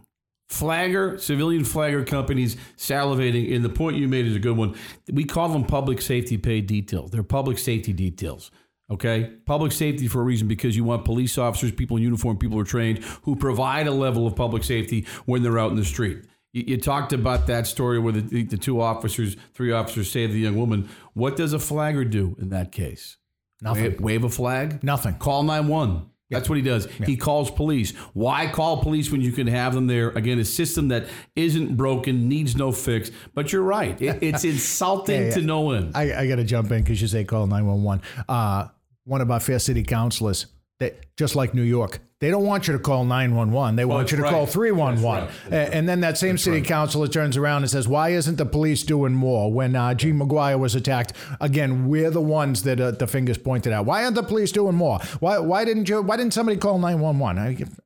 Flagger, 0.54 1.18
civilian 1.18 1.64
flagger 1.64 2.04
companies 2.04 2.56
salivating. 2.76 3.54
And 3.54 3.64
the 3.64 3.68
point 3.68 3.96
you 3.96 4.06
made 4.06 4.26
is 4.26 4.36
a 4.36 4.38
good 4.38 4.56
one. 4.56 4.76
We 5.12 5.24
call 5.24 5.48
them 5.48 5.64
public 5.64 6.00
safety 6.00 6.38
paid 6.38 6.68
details. 6.68 7.10
They're 7.10 7.24
public 7.24 7.58
safety 7.58 7.92
details. 7.92 8.52
Okay? 8.88 9.32
Public 9.46 9.72
safety 9.72 10.06
for 10.06 10.20
a 10.20 10.24
reason 10.24 10.46
because 10.46 10.76
you 10.76 10.84
want 10.84 11.04
police 11.04 11.38
officers, 11.38 11.72
people 11.72 11.96
in 11.96 12.04
uniform, 12.04 12.36
people 12.36 12.56
who 12.56 12.62
are 12.62 12.66
trained, 12.66 13.02
who 13.22 13.34
provide 13.34 13.88
a 13.88 13.92
level 13.92 14.28
of 14.28 14.36
public 14.36 14.62
safety 14.62 15.06
when 15.24 15.42
they're 15.42 15.58
out 15.58 15.72
in 15.72 15.76
the 15.76 15.84
street. 15.84 16.24
You, 16.52 16.62
you 16.68 16.76
talked 16.78 17.12
about 17.12 17.48
that 17.48 17.66
story 17.66 17.98
where 17.98 18.12
the, 18.12 18.44
the, 18.44 18.56
two 18.56 18.80
officers, 18.80 19.36
three 19.54 19.72
officers 19.72 20.08
saved 20.08 20.32
the 20.32 20.38
young 20.38 20.56
woman. 20.56 20.88
What 21.14 21.36
does 21.36 21.52
a 21.52 21.58
flagger 21.58 22.04
do 22.04 22.36
in 22.38 22.50
that 22.50 22.70
case? 22.70 23.16
Nothing. 23.60 23.82
Wave, 23.82 24.00
wave 24.00 24.24
a 24.24 24.30
flag? 24.30 24.84
Nothing. 24.84 25.14
Call 25.14 25.42
911. 25.42 26.10
That's 26.30 26.48
what 26.48 26.56
he 26.56 26.62
does. 26.62 26.86
He 27.06 27.16
calls 27.16 27.50
police. 27.50 27.92
Why 28.12 28.48
call 28.48 28.82
police 28.82 29.12
when 29.12 29.20
you 29.20 29.30
can 29.30 29.46
have 29.46 29.72
them 29.74 29.86
there? 29.86 30.08
Again, 30.10 30.38
a 30.40 30.44
system 30.44 30.88
that 30.88 31.06
isn't 31.36 31.76
broken, 31.76 32.28
needs 32.28 32.56
no 32.56 32.72
fix. 32.72 33.10
But 33.34 33.52
you're 33.52 33.62
right. 33.62 34.00
It, 34.02 34.22
it's 34.22 34.44
insulting 34.54 35.20
Yeah, 35.20 35.26
yeah. 35.28 35.34
to 35.34 35.40
no 35.42 35.60
one. 35.60 35.92
I, 35.94 36.12
I 36.14 36.26
got 36.26 36.36
to 36.36 36.44
jump 36.44 36.72
in 36.72 36.82
because 36.82 37.00
you 37.00 37.08
say 37.08 37.24
call 37.24 37.46
911. 37.46 38.02
Uh, 38.28 38.68
one 39.04 39.20
of 39.20 39.30
our 39.30 39.38
Fair 39.38 39.58
City 39.58 39.82
councilors, 39.84 40.46
that 40.80 41.16
just 41.16 41.36
like 41.36 41.54
New 41.54 41.62
York, 41.62 42.00
they 42.20 42.30
don't 42.30 42.44
want 42.44 42.66
you 42.66 42.72
to 42.72 42.78
call 42.78 43.04
911. 43.04 43.76
They 43.76 43.84
want 43.84 44.02
that's 44.02 44.12
you 44.12 44.16
to 44.16 44.22
right. 44.22 44.32
call 44.32 44.46
311. 44.46 45.28
Right. 45.50 45.70
And 45.72 45.88
then 45.88 46.00
that 46.00 46.16
same 46.16 46.38
city 46.38 46.62
councilor 46.62 47.06
turns 47.06 47.36
around 47.36 47.62
and 47.62 47.70
says, 47.70 47.86
Why 47.86 48.10
isn't 48.10 48.36
the 48.36 48.46
police 48.46 48.82
doing 48.82 49.12
more? 49.12 49.52
When 49.52 49.76
uh, 49.76 49.94
G. 49.94 50.10
McGuire 50.12 50.58
was 50.58 50.74
attacked, 50.74 51.12
again, 51.40 51.86
we're 51.86 52.10
the 52.10 52.22
ones 52.22 52.62
that 52.62 52.80
uh, 52.80 52.92
the 52.92 53.06
fingers 53.06 53.36
pointed 53.36 53.72
at. 53.72 53.84
Why 53.84 54.04
aren't 54.04 54.14
the 54.14 54.22
police 54.22 54.52
doing 54.52 54.74
more? 54.74 55.00
Why, 55.20 55.38
why 55.38 55.64
didn't 55.64 55.88
you? 55.88 56.00
Why 56.00 56.16
didn't 56.16 56.32
somebody 56.32 56.56
call 56.56 56.78
911? 56.78 57.76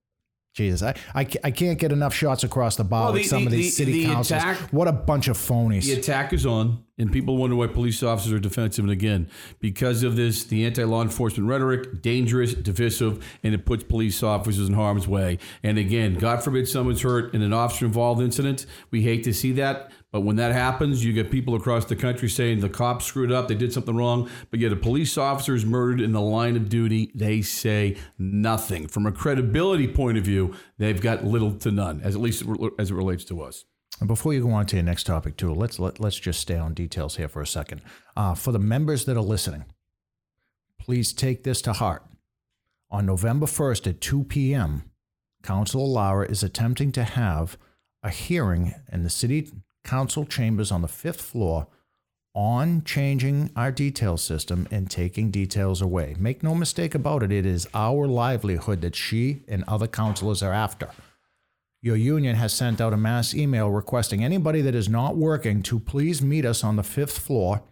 Jesus, 0.59 0.83
I, 0.83 0.95
I, 1.15 1.27
I 1.45 1.51
can't 1.53 1.79
get 1.79 1.93
enough 1.93 2.13
shots 2.13 2.45
across 2.45 2.77
the 2.77 2.85
bow 2.85 3.05
Well, 3.05 3.13
with 3.15 3.23
the- 3.23 3.29
some 3.29 3.47
of 3.47 3.53
these 3.53 3.77
the- 3.77 3.85
city 3.85 3.93
the 4.05 4.13
councils. 4.13 4.43
attack- 4.43 4.59
what 4.73 4.89
a 4.89 4.93
bunch 4.93 5.29
of 5.29 5.37
phonies. 5.39 5.85
The 5.85 5.93
attack 5.93 6.33
is 6.33 6.45
on, 6.45 6.83
and 6.99 7.13
people 7.13 7.37
wonder 7.37 7.55
why 7.57 7.69
police 7.69 8.03
officers 8.03 8.33
are 8.33 8.41
defensive. 8.41 8.85
And 8.85 8.91
again, 8.93 9.29
because 9.61 10.03
of 10.03 10.17
this, 10.17 10.45
the 10.45 10.67
anti 10.67 10.83
law 10.85 11.01
enforcement 11.03 11.49
rhetoric, 11.49 12.03
dangerous, 12.03 12.55
divisive, 12.55 13.25
and 13.45 13.55
it 13.55 13.65
puts 13.65 13.85
police 13.85 14.23
officers 14.23 14.69
in 14.69 14.75
harm's 14.75 15.07
way. 15.07 15.39
And 15.63 15.79
again, 15.79 16.15
God 16.17 16.43
forbid 16.43 16.69
someone's 16.69 17.03
hurt 17.03 17.33
in 17.35 17.43
an 17.43 17.53
officer 17.53 17.87
involved 17.87 18.21
incident. 18.21 18.67
We 18.91 19.03
hate 19.03 19.23
to 19.25 19.33
see 19.33 19.53
that. 19.53 19.93
But 20.11 20.23
when 20.23 20.37
that 20.37 20.53
happens, 20.53 21.05
you 21.05 21.13
get 21.13 21.31
people 21.31 21.55
across 21.55 21.85
the 21.85 21.97
country 21.97 22.31
saying 22.31 22.61
the 22.61 22.71
cops 22.71 23.05
screwed 23.05 23.31
up, 23.31 23.49
they 23.49 23.55
did 23.55 23.75
something 23.75 23.95
wrong. 23.95 24.31
But 24.51 24.61
yet 24.61 24.73
a 24.73 24.77
police 24.77 25.19
officer 25.19 25.55
is 25.55 25.67
murdered 25.67 26.01
in 26.01 26.13
the 26.13 26.21
line 26.21 26.57
of 26.57 26.71
duty, 26.71 27.11
they 27.15 27.43
say 27.43 27.97
nothing. 28.19 28.89
From 28.89 29.07
a 29.07 29.13
credibility 29.13 29.87
point 29.87 30.17
of 30.17 30.25
view, 30.25 30.55
they've 30.79 31.01
got 31.01 31.25
little 31.25 31.53
to 31.59 31.71
none, 31.71 32.01
as 32.03 32.15
at 32.15 32.23
least 32.23 32.43
as 32.79 32.91
it 32.91 32.95
relates 32.95 33.25
to 33.25 33.43
us. 33.43 33.67
And 34.01 34.09
before 34.09 34.33
you 34.33 34.43
go 34.43 34.51
on 34.51 34.67
to 34.67 34.77
your 34.77 34.85
next 34.85 35.05
topic, 35.05 35.37
too, 35.37 35.53
let's 35.53 35.79
let, 35.79 36.01
let's 36.01 36.19
just 36.19 36.41
stay 36.41 36.57
on 36.57 36.73
details 36.73 37.17
here 37.17 37.29
for 37.29 37.43
a 37.43 37.47
second. 37.47 37.83
Uh, 38.17 38.35
for 38.35 38.53
the 38.53 38.59
members 38.59 39.05
that 39.05 39.17
are 39.17 39.23
listening, 39.23 39.65
please 40.79 41.13
take 41.13 41.45
this 41.45 41.61
to 41.63 41.75
heart. 41.75 42.05
On 42.91 43.05
November 43.05 43.45
1st 43.45 43.87
at 43.89 44.01
2 44.01 44.25
p.m., 44.25 44.85
Councilor 45.43 45.85
Lara 45.87 46.27
is 46.27 46.43
attempting 46.43 46.93
to 46.93 47.05
have 47.05 47.59
a 48.03 48.11
hearing 48.11 48.75
in 48.91 49.03
the 49.03 49.11
City 49.11 49.51
Council 49.89 50.27
chambers 50.27 50.71
on 50.71 50.83
the 50.83 50.87
fifth 50.87 51.23
floor 51.23 51.67
on 52.35 52.85
changing 52.85 53.51
our 53.57 53.73
detail 53.73 54.19
system 54.19 54.69
and 54.71 54.91
taking 54.91 55.31
details 55.31 55.81
away. 55.81 56.15
Make 56.19 56.43
no 56.43 56.55
mistake 56.55 56.95
about 56.95 57.23
it, 57.23 57.33
it 57.33 57.47
is 57.47 57.67
our 57.73 58.07
livelihood 58.07 58.83
that 58.83 58.95
she 58.95 59.45
and 59.49 59.65
other 59.67 59.87
counselors 59.87 60.43
are 60.43 60.53
after. 60.53 60.91
Your 61.81 61.97
union 61.97 62.37
has 62.37 62.53
sent 62.53 62.83
out 62.83 62.93
a 62.93 62.99
mass 62.99 63.35
email 63.35 63.71
requesting 63.71 64.23
anybody 64.23 64.61
that 64.61 64.75
is 64.75 64.91
not 64.91 65.17
working 65.17 65.63
to 65.63 65.81
please 65.81 66.21
meet 66.21 66.45
us 66.45 66.63
on 66.63 66.77
the 66.77 66.83
fifth 66.83 67.19
floor 67.19 67.63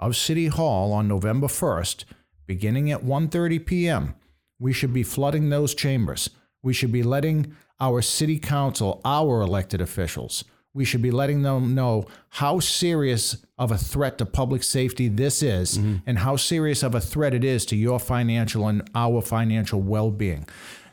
of 0.00 0.16
City 0.16 0.46
Hall 0.46 0.94
on 0.94 1.06
November 1.06 1.48
1st, 1.48 2.06
beginning 2.46 2.90
at 2.90 3.04
1:30 3.04 3.66
p.m. 3.66 4.14
We 4.58 4.72
should 4.72 4.94
be 4.94 5.02
flooding 5.02 5.50
those 5.50 5.74
chambers. 5.74 6.30
We 6.62 6.72
should 6.72 6.92
be 6.92 7.02
letting 7.02 7.54
our 7.78 8.00
city 8.00 8.38
council, 8.38 9.02
our 9.04 9.42
elected 9.42 9.82
officials, 9.82 10.44
we 10.74 10.84
should 10.84 11.02
be 11.02 11.10
letting 11.10 11.42
them 11.42 11.74
know 11.74 12.06
how 12.30 12.60
serious 12.60 13.44
of 13.58 13.72
a 13.72 13.78
threat 13.78 14.18
to 14.18 14.26
public 14.26 14.62
safety 14.62 15.08
this 15.08 15.42
is 15.42 15.78
mm-hmm. 15.78 15.96
and 16.06 16.18
how 16.18 16.36
serious 16.36 16.82
of 16.82 16.94
a 16.94 17.00
threat 17.00 17.34
it 17.34 17.44
is 17.44 17.66
to 17.66 17.76
your 17.76 17.98
financial 17.98 18.68
and 18.68 18.88
our 18.94 19.20
financial 19.20 19.80
well 19.80 20.10
being. 20.10 20.46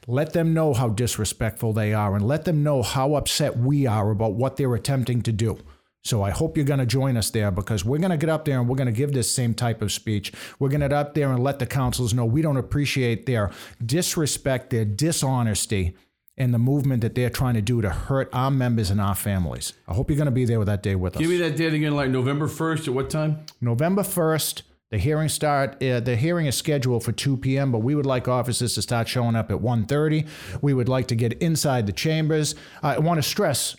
Let 0.08 0.34
them 0.34 0.54
know 0.54 0.74
how 0.74 0.90
disrespectful 0.90 1.74
they 1.74 1.94
are 1.94 2.16
and 2.16 2.28
let 2.28 2.46
them 2.46 2.64
know 2.64 2.84
how 2.84 3.16
upset 3.16 3.58
we 3.58 3.88
are 3.88 4.12
about 4.12 4.34
what 4.34 4.56
they're 4.58 4.76
attempting 4.76 5.22
to 5.24 5.32
do. 5.32 5.58
So 6.04 6.22
I 6.22 6.30
hope 6.30 6.56
you're 6.56 6.68
going 6.68 6.80
to 6.80 6.86
join 6.86 7.18
us 7.18 7.32
there 7.32 7.50
because 7.50 7.84
we're 7.84 7.98
going 7.98 8.12
to 8.12 8.18
get 8.18 8.30
up 8.30 8.46
there 8.46 8.60
and 8.60 8.70
we're 8.70 8.76
going 8.76 8.86
to 8.86 8.92
give 8.92 9.12
this 9.12 9.32
same 9.32 9.56
type 9.56 9.82
of 9.82 9.92
speech. 9.92 10.32
We're 10.60 10.70
going 10.70 10.82
to 10.82 10.88
get 10.88 10.94
up 10.94 11.16
there 11.16 11.32
and 11.32 11.44
let 11.44 11.58
the 11.58 11.66
councils 11.66 12.14
know 12.14 12.26
we 12.26 12.44
don't 12.44 12.58
appreciate 12.58 13.26
their 13.26 13.50
disrespect, 13.84 14.70
their 14.70 14.86
dishonesty, 14.86 15.96
and 16.38 16.54
the 16.54 16.60
movement 16.60 17.02
that 17.02 17.16
they're 17.16 17.30
trying 17.30 17.54
to 17.54 17.62
do 17.62 17.82
to 17.82 17.90
hurt 17.90 18.30
our 18.34 18.52
members 18.52 18.90
and 18.90 19.00
our 19.00 19.16
families. 19.16 19.74
I 19.88 19.94
hope 19.94 20.10
you're 20.10 20.18
going 20.18 20.26
to 20.26 20.32
be 20.32 20.46
there 20.46 20.60
with 20.60 20.68
that 20.68 20.84
day 20.84 20.96
with 20.96 21.16
us. 21.16 21.20
Give 21.20 21.30
me 21.30 21.38
that 21.38 21.56
date 21.56 21.74
again, 21.74 21.96
like 21.96 22.10
November 22.10 22.48
1st 22.48 22.88
at 22.88 22.94
what 22.94 23.10
time? 23.10 23.46
November 23.62 24.02
1st. 24.02 24.64
The 24.92 25.00
hearing 25.00 25.30
start. 25.30 25.82
Uh, 25.82 26.00
the 26.00 26.16
hearing 26.16 26.46
is 26.46 26.56
scheduled 26.56 27.04
for 27.04 27.12
2 27.12 27.38
p.m., 27.38 27.72
but 27.72 27.80
we 27.80 27.96
would 27.96 28.06
like 28.06 28.28
officers 28.28 28.76
to 28.76 28.82
start 28.82 29.08
showing 29.08 29.36
up 29.36 29.50
at 29.50 29.58
1:30. 29.58 30.28
We 30.62 30.76
would 30.76 30.88
like 30.88 31.08
to 31.08 31.16
get 31.16 31.34
inside 31.42 31.88
the 31.88 31.92
chambers. 31.92 32.54
I 32.84 33.00
want 33.00 33.18
to 33.18 33.24
stress 33.24 33.76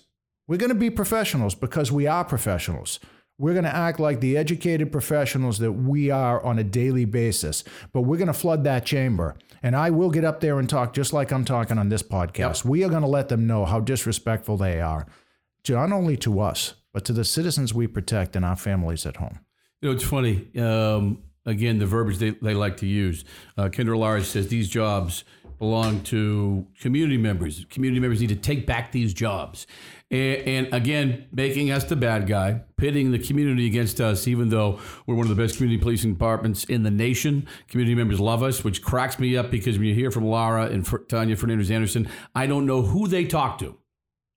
we're 0.49 0.59
going 0.59 0.71
to 0.71 0.77
be 0.77 0.91
professionals 0.91 1.55
because 1.55 1.91
we 1.91 2.07
are 2.07 2.25
professionals. 2.25 3.01
We're 3.39 3.53
going 3.53 3.65
to 3.65 3.75
act 3.75 4.01
like 4.01 4.21
the 4.21 4.37
educated 4.37 4.91
professionals 4.91 5.59
that 5.59 5.73
we 5.73 6.11
are 6.11 6.43
on 6.43 6.59
a 6.59 6.65
daily 6.65 7.05
basis, 7.05 7.65
but 7.93 8.03
we're 8.03 8.17
going 8.17 8.29
to 8.29 8.33
flood 8.33 8.65
that 8.65 8.87
chamber. 8.87 9.37
And 9.63 9.77
I 9.77 9.91
will 9.91 10.11
get 10.11 10.25
up 10.25 10.41
there 10.41 10.59
and 10.59 10.69
talk 10.69 10.95
just 10.95 11.13
like 11.13 11.33
I'm 11.33 11.45
talking 11.45 11.77
on 11.77 11.91
this 11.91 12.03
podcast. 12.03 12.65
Yep. 12.65 12.65
We 12.65 12.85
are 12.85 12.89
going 12.89 13.03
to 13.03 13.09
let 13.09 13.29
them 13.29 13.47
know 13.47 13.67
how 13.67 13.81
disrespectful 13.81 14.57
they 14.57 14.81
are, 14.81 15.07
not 15.69 15.93
only 15.93 16.17
to 16.19 16.41
us, 16.41 16.75
but 16.95 17.05
to 17.05 17.13
the 17.13 17.25
citizens 17.25 17.75
we 17.75 17.87
protect 17.87 18.37
and 18.37 18.45
our 18.45 18.57
families 18.57 19.05
at 19.05 19.19
home. 19.19 19.41
You 19.83 19.91
know, 19.91 19.95
it's 19.95 20.05
funny. 20.05 20.49
Um, 20.59 21.23
again, 21.45 21.79
the 21.79 21.85
verbiage 21.87 22.17
they, 22.17 22.31
they 22.31 22.55
like 22.55 22.79
to 22.79 22.87
use. 22.87 23.25
Uh, 23.59 23.65
Kendra 23.65 23.99
Lara 23.99 24.25
says 24.25 24.49
these 24.49 24.69
jobs 24.69 25.25
belong 25.59 26.03
to 26.05 26.67
community 26.81 27.19
members. 27.19 27.65
Community 27.71 28.01
members 28.01 28.21
need 28.21 28.29
to 28.29 28.37
take 28.37 28.67
back 28.67 28.93
these 28.93 29.15
jobs. 29.15 29.67
And, 30.11 30.67
and, 30.67 30.75
again, 30.75 31.27
making 31.33 31.71
us 31.73 31.85
the 31.85 31.97
bad 31.97 32.29
guy, 32.29 32.63
pitting 32.77 33.11
the 33.11 33.19
community 33.19 33.67
against 33.67 34.01
us, 34.01 34.29
even 34.29 34.51
though 34.51 34.79
we're 35.07 35.17
one 35.17 35.29
of 35.29 35.37
the 35.37 35.43
best 35.43 35.57
community 35.57 35.81
policing 35.83 36.13
departments 36.13 36.65
in 36.65 36.85
the 36.85 36.91
nation. 36.91 37.47
Community 37.69 37.95
members 37.95 38.21
love 38.21 38.43
us, 38.43 38.63
which 38.63 38.83
cracks 38.83 39.19
me 39.19 39.37
up 39.37 39.51
because 39.51 39.79
when 39.79 39.89
you 39.89 39.95
hear 39.95 40.11
from 40.11 40.25
Lara 40.25 40.67
and 40.67 40.87
Tania 41.09 41.37
Fernandes 41.37 41.71
Anderson, 41.71 42.09
I 42.35 42.47
don't 42.47 42.67
know 42.67 42.83
who 42.83 43.09
they 43.09 43.25
talk 43.25 43.59
to. 43.59 43.79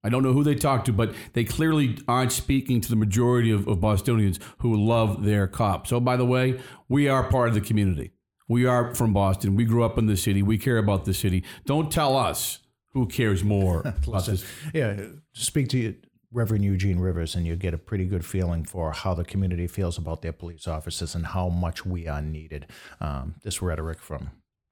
I 0.02 0.08
don't 0.08 0.22
know 0.22 0.32
who 0.32 0.42
they 0.42 0.54
talk 0.54 0.84
to, 0.86 0.92
but 0.92 1.14
they 1.34 1.44
clearly 1.44 1.98
aren't 2.08 2.32
speaking 2.32 2.80
to 2.80 2.88
the 2.88 2.96
majority 2.96 3.50
of, 3.50 3.68
of 3.68 3.80
Bostonians 3.80 4.40
who 4.58 4.74
love 4.74 5.24
their 5.24 5.46
cops. 5.46 5.90
So, 5.90 6.00
by 6.00 6.16
the 6.16 6.24
way, 6.24 6.60
we 6.88 7.08
are 7.08 7.22
part 7.24 7.48
of 7.48 7.54
the 7.54 7.60
community. 7.60 8.12
We 8.50 8.66
are 8.66 8.92
from 8.96 9.12
Boston. 9.12 9.54
We 9.54 9.64
grew 9.64 9.84
up 9.84 9.96
in 9.96 10.06
the 10.06 10.16
city. 10.16 10.42
We 10.42 10.58
care 10.58 10.78
about 10.78 11.04
the 11.04 11.14
city. 11.14 11.44
Don't 11.66 11.88
tell 11.88 12.16
us 12.16 12.58
who 12.88 13.06
cares 13.06 13.44
more 13.44 13.80
about 14.06 14.26
this. 14.26 14.44
Yeah, 14.74 15.00
speak 15.32 15.68
to 15.68 15.78
you, 15.78 15.94
Reverend 16.32 16.64
Eugene 16.64 16.98
Rivers, 16.98 17.36
and 17.36 17.46
you 17.46 17.54
get 17.54 17.74
a 17.74 17.78
pretty 17.78 18.06
good 18.06 18.24
feeling 18.24 18.64
for 18.64 18.90
how 18.90 19.14
the 19.14 19.22
community 19.22 19.68
feels 19.68 19.96
about 19.96 20.22
their 20.22 20.32
police 20.32 20.66
officers 20.66 21.14
and 21.14 21.26
how 21.26 21.48
much 21.48 21.86
we 21.86 22.08
are 22.08 22.20
needed. 22.20 22.66
Um, 23.00 23.36
this 23.44 23.62
rhetoric 23.62 24.00
from 24.00 24.30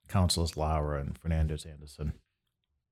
Councilors 0.09 0.57
Lara 0.57 1.01
and 1.01 1.15
Fernandes 1.15 1.65
Anderson. 1.65 2.15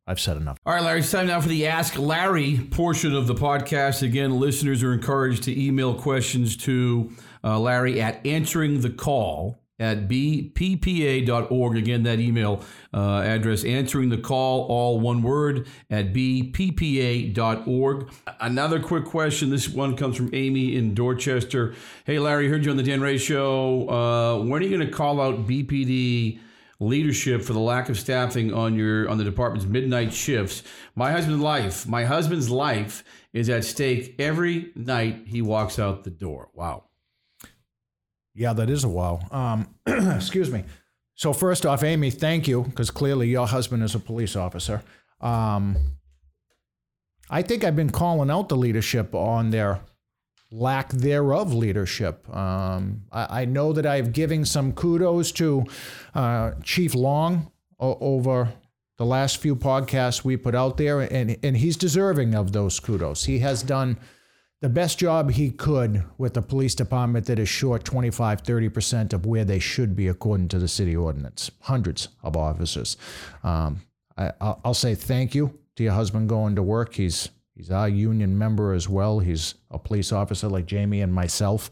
I've 0.07 0.21
said 0.21 0.37
enough. 0.37 0.57
All 0.65 0.73
right, 0.73 0.85
Larry, 0.85 1.01
it's 1.01 1.11
time 1.11 1.27
now 1.27 1.41
for 1.41 1.49
the 1.49 1.67
Ask 1.67 1.99
Larry 1.99 2.61
portion 2.71 3.13
of 3.13 3.27
the 3.27 3.35
podcast. 3.35 4.03
Again, 4.03 4.39
listeners 4.39 4.85
are 4.85 4.93
encouraged 4.93 5.43
to 5.43 5.61
email 5.61 5.95
questions 5.95 6.57
to 6.59 7.11
uh, 7.43 7.59
Larry 7.59 8.01
at 8.01 8.25
answering 8.25 8.83
the 8.83 8.91
call 8.91 9.59
at 9.79 10.09
bppa.org. 10.09 11.77
Again, 11.77 12.03
that 12.05 12.19
email 12.21 12.63
uh, 12.95 13.21
address, 13.21 13.65
answering 13.65 14.09
the 14.09 14.19
call, 14.19 14.67
all 14.67 14.99
one 15.01 15.23
word, 15.23 15.67
at 15.91 16.13
bppa.org. 16.13 18.11
Another 18.41 18.81
quick 18.81 19.05
question. 19.05 19.51
This 19.51 19.69
one 19.69 19.97
comes 19.97 20.17
from 20.17 20.31
Amy 20.33 20.77
in 20.77 20.95
Dorchester. 20.95 21.75
Hey, 22.05 22.19
Larry, 22.19 22.49
heard 22.49 22.65
you 22.65 22.71
on 22.71 22.77
the 22.77 22.83
Dan 22.83 23.01
Rea 23.01 23.19
Show. 23.19 23.89
Uh, 23.89 24.39
when 24.45 24.63
are 24.63 24.65
you 24.65 24.77
going 24.77 24.89
to 24.89 24.93
call 24.93 25.21
out 25.21 25.47
BPD? 25.47 26.41
leadership 26.79 27.43
for 27.43 27.55
the 27.55 27.59
lack 27.59 27.89
of 27.89 27.99
staffing 27.99 28.53
on 28.53 28.75
your 28.75 29.09
on 29.09 29.17
the 29.17 29.25
department's 29.25 29.67
midnight 29.67 30.13
shifts. 30.13 30.63
My 30.95 31.11
husband's 31.11 31.43
life, 31.43 31.87
my 31.87 32.05
husband's 32.05 32.51
life 32.51 33.03
is 33.33 33.49
at 33.49 33.65
stake 33.65 34.15
every 34.19 34.73
night 34.75 35.23
he 35.27 35.41
walks 35.41 35.79
out 35.79 36.05
the 36.05 36.11
door. 36.11 36.51
Wow. 36.55 36.85
Yeah, 38.37 38.53
that 38.53 38.69
is 38.69 38.85
a 38.85 38.89
wow. 38.89 39.21
Um, 39.31 39.69
excuse 40.15 40.51
me. 40.51 40.65
So 41.15 41.33
first 41.33 41.65
off, 41.65 41.83
Amy, 41.83 42.11
thank 42.11 42.47
you 42.47 42.63
because 42.63 42.91
clearly 42.91 43.29
your 43.29 43.47
husband 43.47 43.83
is 43.83 43.95
a 43.95 43.99
police 43.99 44.37
officer. 44.37 44.83
Um, 45.23 45.97
I 47.31 47.41
think 47.41 47.65
I've 47.65 47.75
been 47.75 47.91
calling 47.91 48.31
out 48.31 48.51
the 48.51 48.57
leadership 48.57 49.15
on 49.15 49.51
their 49.51 49.81
lack 50.53 50.91
thereof 50.91 51.55
leadership. 51.55 52.29
Um, 52.35 53.05
I, 53.11 53.43
I, 53.43 53.45
know 53.47 53.73
that 53.73 53.87
I've 53.87 54.13
given 54.13 54.45
some 54.45 54.73
kudos 54.73 55.33
to 55.33 55.65
uh, 56.15 56.53
Chief 56.63 56.95
Long 56.95 57.51
o- 57.81 57.99
over 58.01 58.53
the 58.99 59.07
last 59.07 59.39
few 59.39 59.57
podcasts 59.57 60.23
we 60.23 60.37
put 60.37 60.55
out 60.55 60.77
there, 60.77 61.01
and, 61.01 61.37
and 61.43 61.57
he's 61.57 61.77
deserving 61.77 62.35
of 62.35 62.53
those 62.53 62.79
kudos. 62.79 63.25
He 63.25 63.41
has 63.41 63.63
done 63.63 63.99
the 64.63 64.69
best 64.69 64.99
job 64.99 65.31
he 65.31 65.51
could 65.51 66.05
with 66.17 66.35
the 66.35 66.43
police 66.43 66.75
department 66.75 67.27
that 67.27 67.39
is 67.39 67.49
short 67.49 67.85
25, 67.85 68.43
30% 68.43 69.13
of 69.13 69.27
where 69.27 69.45
they 69.45 69.59
should 69.59 69.95
be 69.95 70.09
according 70.09 70.49
to 70.49 70.59
the 70.59 70.69
city 70.69 70.97
ordinance. 70.97 71.51
Hundreds 71.61 72.09
of 72.23 72.37
officers. 72.37 72.97
Um, 73.43 73.83
I, 74.17 74.33
will 74.65 74.75
say 74.75 74.95
thank 74.95 75.35
you 75.35 75.59
to 75.77 75.83
your 75.83 75.93
husband 75.93 76.29
going 76.29 76.57
to 76.57 76.63
work. 76.63 76.95
He's 76.95 77.29
he's 77.55 77.71
our 77.71 77.89
union 77.89 78.39
member 78.39 78.73
as 78.73 78.89
well. 78.89 79.19
He's 79.19 79.55
a 79.77 79.79
police 79.79 80.13
officer 80.13 80.49
like 80.49 80.67
Jamie 80.67 81.01
and 81.01 81.15
myself. 81.15 81.71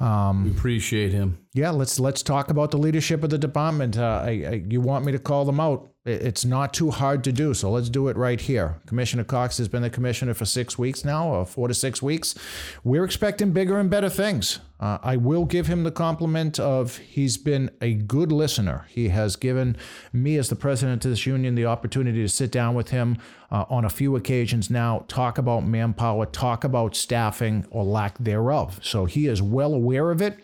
Um, 0.00 0.44
we 0.44 0.50
appreciate 0.50 1.12
him. 1.12 1.38
Yeah, 1.52 1.70
let's 1.70 2.00
let's 2.00 2.22
talk 2.22 2.50
about 2.50 2.72
the 2.72 2.78
leadership 2.78 3.22
of 3.22 3.30
the 3.30 3.38
department. 3.38 3.96
Uh, 3.96 4.22
I, 4.24 4.28
I, 4.28 4.64
you 4.68 4.80
want 4.80 5.04
me 5.04 5.12
to 5.12 5.18
call 5.18 5.44
them 5.44 5.60
out? 5.60 5.88
It's 6.04 6.44
not 6.44 6.74
too 6.74 6.90
hard 6.90 7.24
to 7.24 7.32
do, 7.32 7.54
so 7.54 7.70
let's 7.70 7.88
do 7.88 8.08
it 8.08 8.16
right 8.16 8.38
here. 8.38 8.80
Commissioner 8.86 9.24
Cox 9.24 9.56
has 9.56 9.68
been 9.68 9.80
the 9.80 9.88
commissioner 9.88 10.34
for 10.34 10.44
six 10.44 10.76
weeks 10.76 11.02
now, 11.02 11.28
or 11.28 11.46
four 11.46 11.68
to 11.68 11.72
six 11.72 12.02
weeks. 12.02 12.34
We're 12.82 13.04
expecting 13.04 13.52
bigger 13.52 13.78
and 13.78 13.88
better 13.88 14.10
things. 14.10 14.60
Uh, 14.78 14.98
I 15.02 15.16
will 15.16 15.46
give 15.46 15.66
him 15.66 15.84
the 15.84 15.90
compliment 15.90 16.58
of 16.58 16.98
he's 16.98 17.38
been 17.38 17.70
a 17.80 17.94
good 17.94 18.32
listener. 18.32 18.84
He 18.90 19.08
has 19.08 19.36
given 19.36 19.78
me, 20.12 20.36
as 20.36 20.50
the 20.50 20.56
president 20.56 21.06
of 21.06 21.12
this 21.12 21.24
union, 21.24 21.54
the 21.54 21.64
opportunity 21.64 22.20
to 22.20 22.28
sit 22.28 22.50
down 22.50 22.74
with 22.74 22.90
him 22.90 23.16
uh, 23.50 23.64
on 23.70 23.86
a 23.86 23.88
few 23.88 24.14
occasions 24.14 24.68
now, 24.68 25.06
talk 25.08 25.38
about 25.38 25.64
manpower, 25.64 26.26
talk 26.26 26.64
about 26.64 26.96
staffing 27.24 27.66
or 27.70 27.84
lack 27.84 28.18
thereof. 28.18 28.78
So 28.82 29.06
he 29.06 29.26
is 29.26 29.40
well 29.40 29.72
aware 29.72 30.10
of 30.10 30.20
it. 30.20 30.38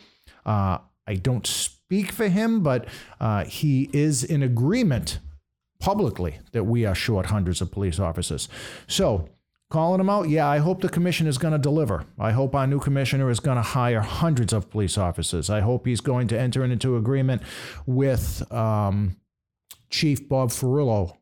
Uh, 0.47 0.79
I 1.07 1.15
don't 1.15 1.47
speak 1.47 2.11
for 2.13 2.29
him, 2.29 2.63
but 2.63 2.87
uh, 3.21 3.45
he 3.45 3.91
is 3.93 4.25
in 4.25 4.43
agreement 4.43 5.19
publicly 5.79 6.39
that 6.53 6.65
we 6.65 6.87
are 6.87 6.95
short 6.95 7.27
hundreds 7.27 7.61
of 7.61 7.71
police 7.71 7.99
officers. 7.99 8.49
So, 8.87 9.29
calling 9.71 9.99
them 9.99 10.09
out, 10.09 10.29
yeah, 10.29 10.47
I 10.49 10.59
hope 10.59 10.81
the 10.81 10.89
commission 10.89 11.27
is 11.27 11.39
going 11.39 11.53
to 11.53 11.59
deliver. 11.59 12.07
I 12.19 12.33
hope 12.33 12.55
our 12.55 12.67
new 12.67 12.81
commissioner 12.81 13.31
is 13.31 13.41
going 13.41 13.57
to 13.57 13.63
hire 13.63 14.01
hundreds 14.01 14.53
of 14.53 14.71
police 14.71 14.97
officers. 14.97 15.51
I 15.51 15.61
hope 15.61 15.87
he's 15.87 16.01
going 16.01 16.29
to 16.29 16.41
enter 16.41 16.65
into 16.65 16.97
agreement 16.97 17.43
with 17.87 18.51
um, 18.53 19.17
Chief 19.91 20.29
Bob 20.29 20.49
Ferullo, 20.51 21.17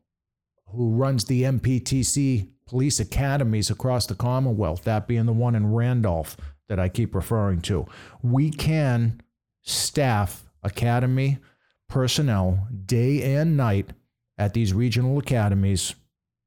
who 0.67 0.91
runs 0.91 1.25
the 1.25 1.43
MPTC 1.43 2.49
police 2.69 2.99
academies 2.99 3.71
across 3.71 4.05
the 4.05 4.13
Commonwealth, 4.13 4.83
that 4.83 5.07
being 5.07 5.25
the 5.25 5.33
one 5.33 5.55
in 5.55 5.73
Randolph 5.73 6.37
that 6.67 6.79
I 6.79 6.87
keep 6.87 7.15
referring 7.15 7.61
to. 7.61 7.87
We 8.21 8.51
can 8.51 9.21
staff 9.63 10.45
academy 10.61 11.39
personnel 11.87 12.67
day 12.85 13.23
and 13.23 13.57
night 13.57 13.89
at 14.37 14.53
these 14.53 14.71
regional 14.71 15.17
academies. 15.17 15.95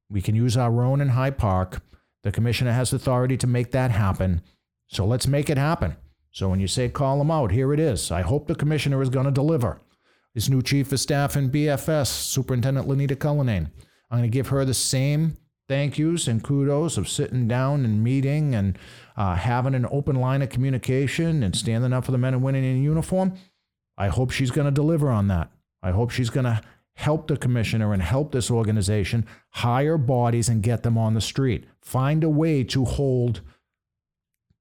We 0.08 0.22
can 0.22 0.36
use 0.36 0.56
our 0.56 0.84
own 0.84 1.00
in 1.00 1.08
Hyde 1.08 1.38
Park. 1.38 1.82
The 2.22 2.30
commissioner 2.30 2.70
has 2.70 2.92
authority 2.92 3.36
to 3.38 3.48
make 3.48 3.72
that 3.72 3.90
happen. 3.90 4.42
So 4.86 5.04
let's 5.04 5.26
make 5.26 5.50
it 5.50 5.58
happen. 5.58 5.96
So 6.30 6.48
when 6.48 6.60
you 6.60 6.68
say 6.68 6.88
call 6.88 7.18
them 7.18 7.32
out, 7.32 7.50
here 7.50 7.74
it 7.74 7.80
is. 7.80 8.12
I 8.12 8.22
hope 8.22 8.46
the 8.46 8.54
commissioner 8.54 9.02
is 9.02 9.10
going 9.10 9.26
to 9.26 9.32
deliver. 9.32 9.80
His 10.34 10.48
new 10.48 10.62
chief 10.62 10.92
of 10.92 11.00
staff 11.00 11.36
in 11.36 11.50
BFS, 11.50 12.06
Superintendent 12.06 12.86
Lenita 12.86 13.18
Cullinane. 13.18 13.72
I'm 14.08 14.18
going 14.18 14.30
to 14.30 14.32
give 14.32 14.48
her 14.48 14.64
the 14.64 14.72
same 14.72 15.36
thank 15.68 15.98
yous 15.98 16.26
and 16.26 16.42
kudos 16.42 16.96
of 16.96 17.08
sitting 17.08 17.48
down 17.48 17.84
and 17.84 18.02
meeting 18.02 18.54
and 18.54 18.78
uh, 19.16 19.34
having 19.34 19.74
an 19.74 19.86
open 19.90 20.16
line 20.16 20.42
of 20.42 20.50
communication 20.50 21.42
and 21.42 21.56
standing 21.56 21.92
up 21.92 22.04
for 22.04 22.12
the 22.12 22.18
men 22.18 22.34
and 22.34 22.42
women 22.42 22.64
in 22.64 22.82
uniform. 22.82 23.34
I 23.96 24.08
hope 24.08 24.30
she's 24.30 24.50
going 24.50 24.66
to 24.66 24.70
deliver 24.70 25.10
on 25.10 25.28
that. 25.28 25.50
I 25.82 25.90
hope 25.90 26.10
she's 26.10 26.30
going 26.30 26.44
to 26.44 26.60
help 26.94 27.26
the 27.26 27.36
commissioner 27.36 27.92
and 27.92 28.02
help 28.02 28.32
this 28.32 28.50
organization 28.50 29.26
hire 29.50 29.98
bodies 29.98 30.48
and 30.48 30.62
get 30.62 30.82
them 30.82 30.98
on 30.98 31.14
the 31.14 31.20
street. 31.20 31.64
Find 31.80 32.22
a 32.22 32.28
way 32.28 32.64
to 32.64 32.84
hold 32.84 33.40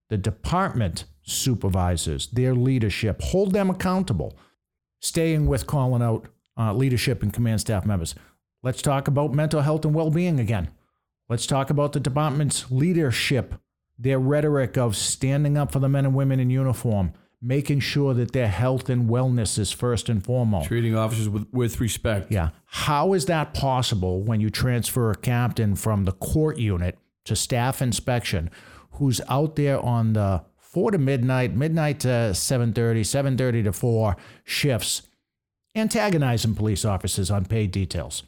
the 0.10 0.18
department 0.18 1.06
supervisors, 1.24 2.28
their 2.28 2.54
leadership, 2.54 3.22
hold 3.22 3.54
them 3.54 3.70
accountable. 3.70 4.38
Staying 5.00 5.48
with 5.48 5.66
calling 5.66 6.04
out 6.04 6.28
uh, 6.58 6.74
leadership 6.74 7.24
and 7.24 7.34
command 7.34 7.62
staff 7.62 7.86
members. 7.86 8.14
Let's 8.62 8.82
talk 8.82 9.08
about 9.08 9.34
mental 9.34 9.62
health 9.62 9.84
and 9.86 9.96
well 9.96 10.12
being 10.12 10.40
again. 10.40 10.70
Let's 11.32 11.46
talk 11.46 11.70
about 11.70 11.94
the 11.94 12.02
department's 12.02 12.70
leadership, 12.70 13.56
their 13.98 14.20
rhetoric 14.20 14.78
of 14.78 14.98
standing 14.98 15.58
up 15.58 15.72
for 15.72 15.80
the 15.80 15.88
men 15.88 16.04
and 16.04 16.13
women 16.13 16.41
in 16.41 16.50
uniform, 16.50 17.13
making 17.41 17.80
sure 17.80 18.13
that 18.13 18.34
their 18.34 18.50
health 18.50 18.89
and 18.89 19.10
wellness 19.10 19.58
is 19.58 19.72
first 19.72 20.10
and 20.10 20.22
foremost. 20.22 20.67
Treating 20.67 20.94
officers 20.94 21.30
with, 21.30 21.48
with 21.54 21.80
respect. 21.80 22.34
Yeah. 22.34 22.50
How 22.65 23.13
is 23.13 23.28
that 23.28 23.54
possible 23.54 24.22
when 24.22 24.41
you 24.41 24.50
transfer 24.50 25.10
a 25.10 25.15
captain 25.15 25.78
from 25.78 26.04
the 26.04 26.12
court 26.12 26.58
unit 26.58 27.00
to 27.24 27.38
staff 27.38 27.82
inspection 27.82 28.50
who's 28.96 29.22
out 29.30 29.56
there 29.56 29.80
on 29.80 30.12
the 30.12 30.44
4 30.58 30.91
to 30.91 30.98
midnight, 30.98 31.56
midnight 31.56 32.02
to 32.02 32.34
7:30, 32.34 33.06
7:30 33.06 33.63
to 33.63 33.72
4 33.72 34.17
shifts 34.44 35.04
antagonizing 35.76 36.56
police 36.56 36.84
officers 36.84 37.32
on 37.32 37.46
paid 37.46 37.72
details, 37.72 38.24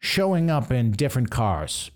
showing 0.00 0.50
up 0.50 0.70
in 0.70 0.92
different 0.92 1.30
cars, 1.30 1.90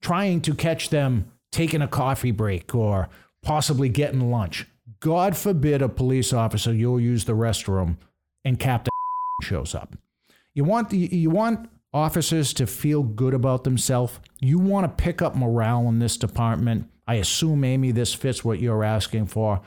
trying 0.00 0.40
to 0.42 0.54
catch 0.54 0.90
them 0.90 1.30
taking 1.50 1.82
a 1.82 1.88
coffee 1.88 2.30
break 2.30 2.74
or 2.74 3.08
possibly 3.42 3.88
getting 3.88 4.30
lunch. 4.30 4.66
God 5.00 5.36
forbid 5.36 5.82
a 5.82 5.88
police 5.88 6.32
officer 6.32 6.72
you'll 6.72 7.00
use 7.00 7.24
the 7.24 7.34
restroom 7.34 7.96
and 8.44 8.58
Captain 8.58 8.90
shows 9.42 9.74
up. 9.74 9.96
You 10.54 10.64
want 10.64 10.90
the, 10.90 10.98
you 10.98 11.30
want 11.30 11.68
officers 11.92 12.52
to 12.54 12.66
feel 12.66 13.02
good 13.02 13.34
about 13.34 13.64
themselves. 13.64 14.18
You 14.40 14.58
want 14.58 14.84
to 14.84 15.02
pick 15.02 15.22
up 15.22 15.36
morale 15.36 15.88
in 15.88 15.98
this 15.98 16.16
department. 16.16 16.90
I 17.06 17.14
assume 17.14 17.64
Amy 17.64 17.92
this 17.92 18.12
fits 18.12 18.44
what 18.44 18.60
you're 18.60 18.84
asking 18.84 19.26
for. 19.26 19.60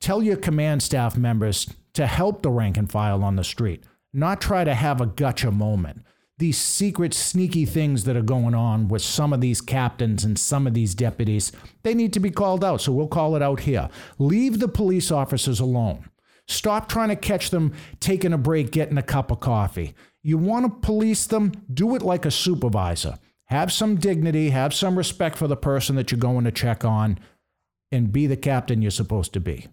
Tell 0.00 0.22
your 0.22 0.36
command 0.36 0.82
staff 0.82 1.16
members 1.16 1.72
to 1.94 2.06
help 2.06 2.42
the 2.42 2.50
rank 2.50 2.76
and 2.76 2.90
file 2.90 3.22
on 3.22 3.36
the 3.36 3.44
street, 3.44 3.84
not 4.12 4.40
try 4.40 4.64
to 4.64 4.74
have 4.74 5.00
a 5.00 5.06
gotcha 5.06 5.50
moment 5.50 6.04
these 6.38 6.58
secret, 6.58 7.14
sneaky 7.14 7.64
things 7.64 8.04
that 8.04 8.16
are 8.16 8.22
going 8.22 8.54
on 8.54 8.88
with 8.88 9.02
some 9.02 9.32
of 9.32 9.40
these 9.40 9.60
captains 9.60 10.24
and 10.24 10.38
some 10.38 10.66
of 10.66 10.74
these 10.74 10.94
deputies, 10.94 11.52
they 11.82 11.94
need 11.94 12.12
to 12.12 12.20
be 12.20 12.30
called 12.30 12.64
out. 12.64 12.80
So 12.80 12.92
we'll 12.92 13.06
call 13.06 13.36
it 13.36 13.42
out 13.42 13.60
here. 13.60 13.88
Leave 14.18 14.58
the 14.58 14.68
police 14.68 15.10
officers 15.10 15.60
alone. 15.60 16.08
Stop 16.48 16.88
trying 16.88 17.08
to 17.08 17.16
catch 17.16 17.50
them 17.50 17.72
taking 18.00 18.32
a 18.32 18.38
break, 18.38 18.70
getting 18.72 18.98
a 18.98 19.02
cup 19.02 19.30
of 19.30 19.40
coffee. 19.40 19.94
You 20.22 20.36
want 20.36 20.66
to 20.66 20.86
police 20.86 21.26
them? 21.26 21.52
Do 21.72 21.94
it 21.94 22.02
like 22.02 22.26
a 22.26 22.30
supervisor. 22.30 23.18
Have 23.46 23.72
some 23.72 23.96
dignity, 23.96 24.50
have 24.50 24.74
some 24.74 24.96
respect 24.96 25.36
for 25.36 25.46
the 25.46 25.56
person 25.56 25.96
that 25.96 26.10
you're 26.10 26.18
going 26.18 26.44
to 26.44 26.50
check 26.50 26.84
on, 26.84 27.18
and 27.92 28.12
be 28.12 28.26
the 28.26 28.36
captain 28.36 28.82
you're 28.82 28.90
supposed 28.90 29.32
to 29.34 29.40
be. 29.40 29.68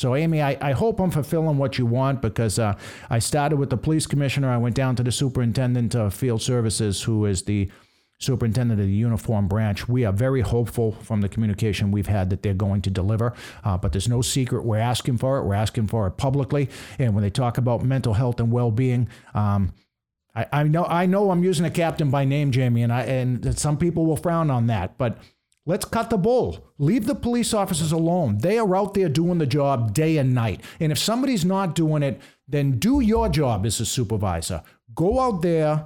So, 0.00 0.16
Amy, 0.16 0.40
I, 0.40 0.56
I 0.62 0.72
hope 0.72 0.98
I'm 0.98 1.10
fulfilling 1.10 1.58
what 1.58 1.76
you 1.76 1.84
want 1.84 2.22
because 2.22 2.58
uh, 2.58 2.74
I 3.10 3.18
started 3.18 3.58
with 3.58 3.68
the 3.68 3.76
police 3.76 4.06
commissioner. 4.06 4.48
I 4.48 4.56
went 4.56 4.74
down 4.74 4.96
to 4.96 5.02
the 5.02 5.12
superintendent 5.12 5.94
of 5.94 6.14
field 6.14 6.40
services, 6.40 7.02
who 7.02 7.26
is 7.26 7.42
the 7.42 7.70
superintendent 8.18 8.80
of 8.80 8.86
the 8.86 8.94
uniform 8.94 9.46
branch. 9.46 9.90
We 9.90 10.06
are 10.06 10.12
very 10.12 10.40
hopeful 10.40 10.92
from 10.92 11.20
the 11.20 11.28
communication 11.28 11.90
we've 11.90 12.06
had 12.06 12.30
that 12.30 12.42
they're 12.42 12.54
going 12.54 12.80
to 12.80 12.90
deliver, 12.90 13.34
uh, 13.62 13.76
but 13.76 13.92
there's 13.92 14.08
no 14.08 14.22
secret. 14.22 14.64
We're 14.64 14.78
asking 14.78 15.18
for 15.18 15.36
it. 15.36 15.44
We're 15.44 15.52
asking 15.52 15.88
for 15.88 16.06
it 16.06 16.12
publicly. 16.12 16.70
And 16.98 17.14
when 17.14 17.22
they 17.22 17.28
talk 17.28 17.58
about 17.58 17.84
mental 17.84 18.14
health 18.14 18.40
and 18.40 18.50
well-being, 18.50 19.06
um, 19.34 19.74
I, 20.34 20.46
I 20.50 20.62
know 20.62 20.86
I 20.86 21.04
know 21.04 21.30
I'm 21.30 21.44
using 21.44 21.66
a 21.66 21.70
captain 21.70 22.10
by 22.10 22.24
name, 22.24 22.52
Jamie, 22.52 22.82
and 22.82 22.90
I 22.90 23.02
and 23.02 23.58
some 23.58 23.76
people 23.76 24.06
will 24.06 24.16
frown 24.16 24.50
on 24.50 24.66
that, 24.68 24.96
but 24.96 25.18
Let's 25.70 25.84
cut 25.84 26.10
the 26.10 26.18
bull. 26.18 26.66
Leave 26.78 27.06
the 27.06 27.14
police 27.14 27.54
officers 27.54 27.92
alone. 27.92 28.38
They 28.38 28.58
are 28.58 28.74
out 28.74 28.94
there 28.94 29.08
doing 29.08 29.38
the 29.38 29.46
job 29.46 29.94
day 29.94 30.16
and 30.16 30.34
night. 30.34 30.62
And 30.80 30.90
if 30.90 30.98
somebody's 30.98 31.44
not 31.44 31.76
doing 31.76 32.02
it, 32.02 32.20
then 32.48 32.80
do 32.80 32.98
your 32.98 33.28
job 33.28 33.64
as 33.64 33.78
a 33.78 33.86
supervisor. 33.86 34.64
Go 34.96 35.20
out 35.20 35.42
there, 35.42 35.84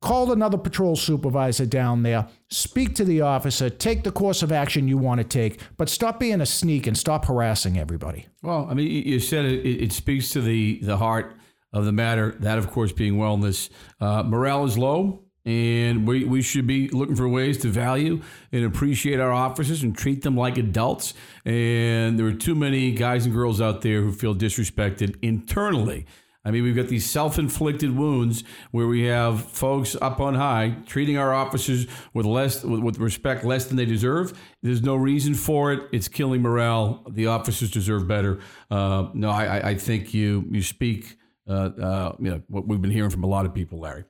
call 0.00 0.30
another 0.30 0.56
patrol 0.56 0.94
supervisor 0.94 1.66
down 1.66 2.04
there, 2.04 2.28
speak 2.48 2.94
to 2.94 3.04
the 3.04 3.22
officer, 3.22 3.68
take 3.68 4.04
the 4.04 4.12
course 4.12 4.44
of 4.44 4.52
action 4.52 4.86
you 4.86 4.98
want 4.98 5.18
to 5.18 5.24
take, 5.24 5.58
but 5.76 5.88
stop 5.88 6.20
being 6.20 6.40
a 6.40 6.46
sneak 6.46 6.86
and 6.86 6.96
stop 6.96 7.24
harassing 7.24 7.76
everybody. 7.76 8.28
Well, 8.44 8.68
I 8.70 8.74
mean, 8.74 8.86
you 8.86 9.18
said 9.18 9.46
it, 9.46 9.66
it 9.66 9.92
speaks 9.92 10.30
to 10.30 10.40
the, 10.40 10.78
the 10.80 10.96
heart 10.96 11.34
of 11.72 11.86
the 11.86 11.92
matter, 11.92 12.36
that, 12.38 12.56
of 12.56 12.70
course, 12.70 12.92
being 12.92 13.14
wellness. 13.14 13.68
Uh, 14.00 14.22
morale 14.22 14.64
is 14.64 14.78
low 14.78 15.24
and 15.48 16.06
we, 16.06 16.24
we 16.26 16.42
should 16.42 16.66
be 16.66 16.90
looking 16.90 17.16
for 17.16 17.26
ways 17.26 17.56
to 17.56 17.68
value 17.68 18.20
and 18.52 18.66
appreciate 18.66 19.18
our 19.18 19.32
officers 19.32 19.82
and 19.82 19.96
treat 19.96 20.20
them 20.20 20.36
like 20.36 20.58
adults. 20.58 21.14
And 21.46 22.18
there 22.18 22.26
are 22.26 22.34
too 22.34 22.54
many 22.54 22.92
guys 22.92 23.24
and 23.24 23.34
girls 23.34 23.58
out 23.58 23.80
there 23.80 24.02
who 24.02 24.12
feel 24.12 24.34
disrespected 24.34 25.16
internally. 25.22 26.04
I 26.44 26.50
mean, 26.50 26.64
we've 26.64 26.76
got 26.76 26.88
these 26.88 27.08
self 27.08 27.38
inflicted 27.38 27.96
wounds 27.96 28.44
where 28.72 28.86
we 28.86 29.04
have 29.04 29.42
folks 29.42 29.96
up 30.02 30.20
on 30.20 30.34
high 30.34 30.76
treating 30.84 31.16
our 31.16 31.32
officers 31.32 31.86
with 32.12 32.26
less 32.26 32.62
with, 32.62 32.98
respect 32.98 33.42
less 33.42 33.64
than 33.64 33.78
they 33.78 33.86
deserve. 33.86 34.38
There's 34.62 34.82
no 34.82 34.96
reason 34.96 35.32
for 35.32 35.72
it. 35.72 35.88
It's 35.92 36.08
killing 36.08 36.42
morale. 36.42 37.06
The 37.08 37.26
officers 37.26 37.70
deserve 37.70 38.06
better. 38.06 38.40
Uh, 38.70 39.08
no, 39.14 39.30
I, 39.30 39.70
I 39.70 39.74
think 39.76 40.12
you 40.12 40.44
you 40.50 40.62
speak 40.62 41.16
uh, 41.48 41.52
uh, 41.52 42.16
you 42.18 42.30
know 42.32 42.42
what 42.48 42.68
we've 42.68 42.82
been 42.82 42.90
hearing 42.90 43.10
from 43.10 43.24
a 43.24 43.28
lot 43.28 43.46
of 43.46 43.54
people, 43.54 43.80
Larry. 43.80 44.04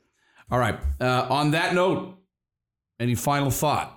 All 0.51 0.59
right. 0.59 0.79
Uh, 1.01 1.27
on 1.29 1.51
that 1.53 1.75
note, 1.75 2.17
any 2.99 3.15
final 3.15 3.51
thought? 3.51 3.95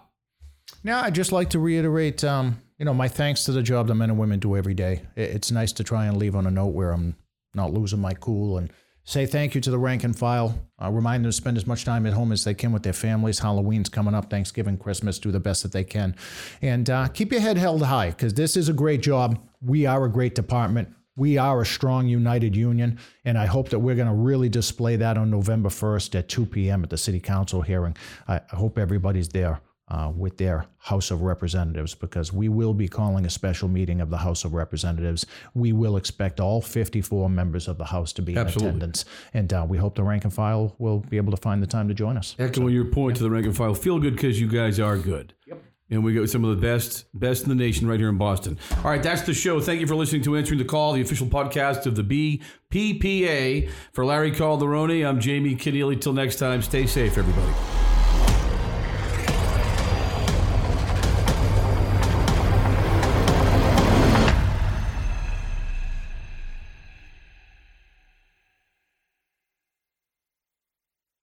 Now, 0.83 1.01
I'd 1.01 1.15
just 1.15 1.31
like 1.31 1.49
to 1.51 1.59
reiterate, 1.59 2.23
um, 2.23 2.59
you 2.77 2.85
know, 2.85 2.93
my 2.93 3.07
thanks 3.07 3.43
to 3.45 3.51
the 3.51 3.61
job 3.63 3.87
that 3.87 3.95
men 3.95 4.09
and 4.09 4.19
women 4.19 4.39
do 4.39 4.57
every 4.57 4.73
day. 4.73 5.03
It's 5.15 5.51
nice 5.51 5.71
to 5.73 5.83
try 5.83 6.05
and 6.05 6.17
leave 6.17 6.35
on 6.35 6.47
a 6.47 6.51
note 6.51 6.73
where 6.73 6.91
I'm 6.91 7.15
not 7.53 7.71
losing 7.71 7.99
my 7.99 8.13
cool 8.13 8.57
and 8.57 8.71
say 9.03 9.25
thank 9.25 9.55
you 9.55 9.61
to 9.61 9.71
the 9.71 9.77
rank 9.77 10.03
and 10.03 10.17
file. 10.17 10.67
Remind 10.81 11.23
them 11.23 11.31
to 11.31 11.35
spend 11.35 11.57
as 11.57 11.67
much 11.67 11.85
time 11.85 12.05
at 12.05 12.13
home 12.13 12.31
as 12.31 12.43
they 12.43 12.53
can 12.53 12.71
with 12.71 12.83
their 12.83 12.93
families. 12.93 13.39
Halloween's 13.39 13.89
coming 13.89 14.15
up, 14.15 14.29
Thanksgiving, 14.29 14.77
Christmas. 14.77 15.19
Do 15.19 15.31
the 15.31 15.39
best 15.39 15.63
that 15.63 15.71
they 15.71 15.83
can, 15.83 16.15
and 16.61 16.89
uh, 16.89 17.07
keep 17.07 17.31
your 17.31 17.41
head 17.41 17.57
held 17.57 17.83
high 17.83 18.09
because 18.09 18.33
this 18.33 18.57
is 18.57 18.69
a 18.69 18.73
great 18.73 19.01
job. 19.01 19.39
We 19.61 19.85
are 19.85 20.05
a 20.05 20.11
great 20.11 20.35
department 20.35 20.93
we 21.15 21.37
are 21.37 21.61
a 21.61 21.65
strong, 21.65 22.07
united 22.07 22.55
union, 22.55 22.99
and 23.25 23.37
I 23.37 23.45
hope 23.45 23.69
that 23.69 23.79
we're 23.79 23.95
going 23.95 24.07
to 24.07 24.13
really 24.13 24.49
display 24.49 24.95
that 24.97 25.17
on 25.17 25.29
November 25.29 25.69
1st 25.69 26.19
at 26.19 26.29
2 26.29 26.45
p.m. 26.45 26.83
at 26.83 26.89
the 26.89 26.97
City 26.97 27.19
Council 27.19 27.61
hearing. 27.61 27.95
I, 28.27 28.41
I 28.51 28.55
hope 28.55 28.77
everybody's 28.77 29.29
there 29.29 29.61
uh, 29.89 30.09
with 30.15 30.37
their 30.37 30.65
House 30.77 31.11
of 31.11 31.21
Representatives 31.21 31.93
because 31.93 32.31
we 32.31 32.47
will 32.47 32.73
be 32.73 32.87
calling 32.87 33.25
a 33.25 33.29
special 33.29 33.67
meeting 33.67 33.99
of 33.99 34.09
the 34.09 34.17
House 34.17 34.45
of 34.45 34.53
Representatives. 34.53 35.25
We 35.53 35.73
will 35.73 35.97
expect 35.97 36.39
all 36.39 36.61
54 36.61 37.29
members 37.29 37.67
of 37.67 37.77
the 37.77 37.85
House 37.85 38.13
to 38.13 38.21
be 38.21 38.37
Absolutely. 38.37 38.69
in 38.69 38.75
attendance, 38.75 39.05
and 39.33 39.51
uh, 39.51 39.65
we 39.67 39.77
hope 39.77 39.95
the 39.95 40.03
rank 40.03 40.23
and 40.23 40.33
file 40.33 40.75
will 40.79 40.99
be 40.99 41.17
able 41.17 41.31
to 41.31 41.41
find 41.41 41.61
the 41.61 41.67
time 41.67 41.89
to 41.89 41.93
join 41.93 42.15
us. 42.15 42.37
Echoing 42.39 42.67
so, 42.67 42.73
your 42.73 42.85
point 42.85 43.17
to 43.17 43.23
the 43.23 43.29
rank 43.29 43.45
and 43.45 43.55
file, 43.55 43.73
feel 43.73 43.99
good 43.99 44.15
because 44.15 44.39
you 44.39 44.47
guys 44.47 44.79
are 44.79 44.97
good. 44.97 45.33
Yep 45.45 45.61
and 45.91 46.03
we 46.03 46.13
got 46.13 46.29
some 46.29 46.43
of 46.43 46.49
the 46.49 46.61
best 46.61 47.05
best 47.13 47.43
in 47.43 47.49
the 47.49 47.55
nation 47.55 47.87
right 47.87 47.99
here 47.99 48.09
in 48.09 48.17
Boston. 48.17 48.57
All 48.77 48.85
right, 48.85 49.03
that's 49.03 49.21
the 49.21 49.33
show. 49.33 49.59
Thank 49.59 49.81
you 49.81 49.87
for 49.87 49.95
listening 49.95 50.23
to 50.23 50.37
Answering 50.37 50.57
the 50.57 50.65
Call, 50.65 50.93
the 50.93 51.01
official 51.01 51.27
podcast 51.27 51.85
of 51.85 51.95
the 51.95 52.39
BPPA. 52.71 53.69
For 53.91 54.05
Larry 54.05 54.31
Calderone, 54.31 55.07
I'm 55.07 55.19
Jamie 55.19 55.55
Kenneally. 55.55 55.99
Till 55.99 56.13
next 56.13 56.37
time, 56.37 56.61
stay 56.61 56.87
safe, 56.87 57.17
everybody. 57.17 57.80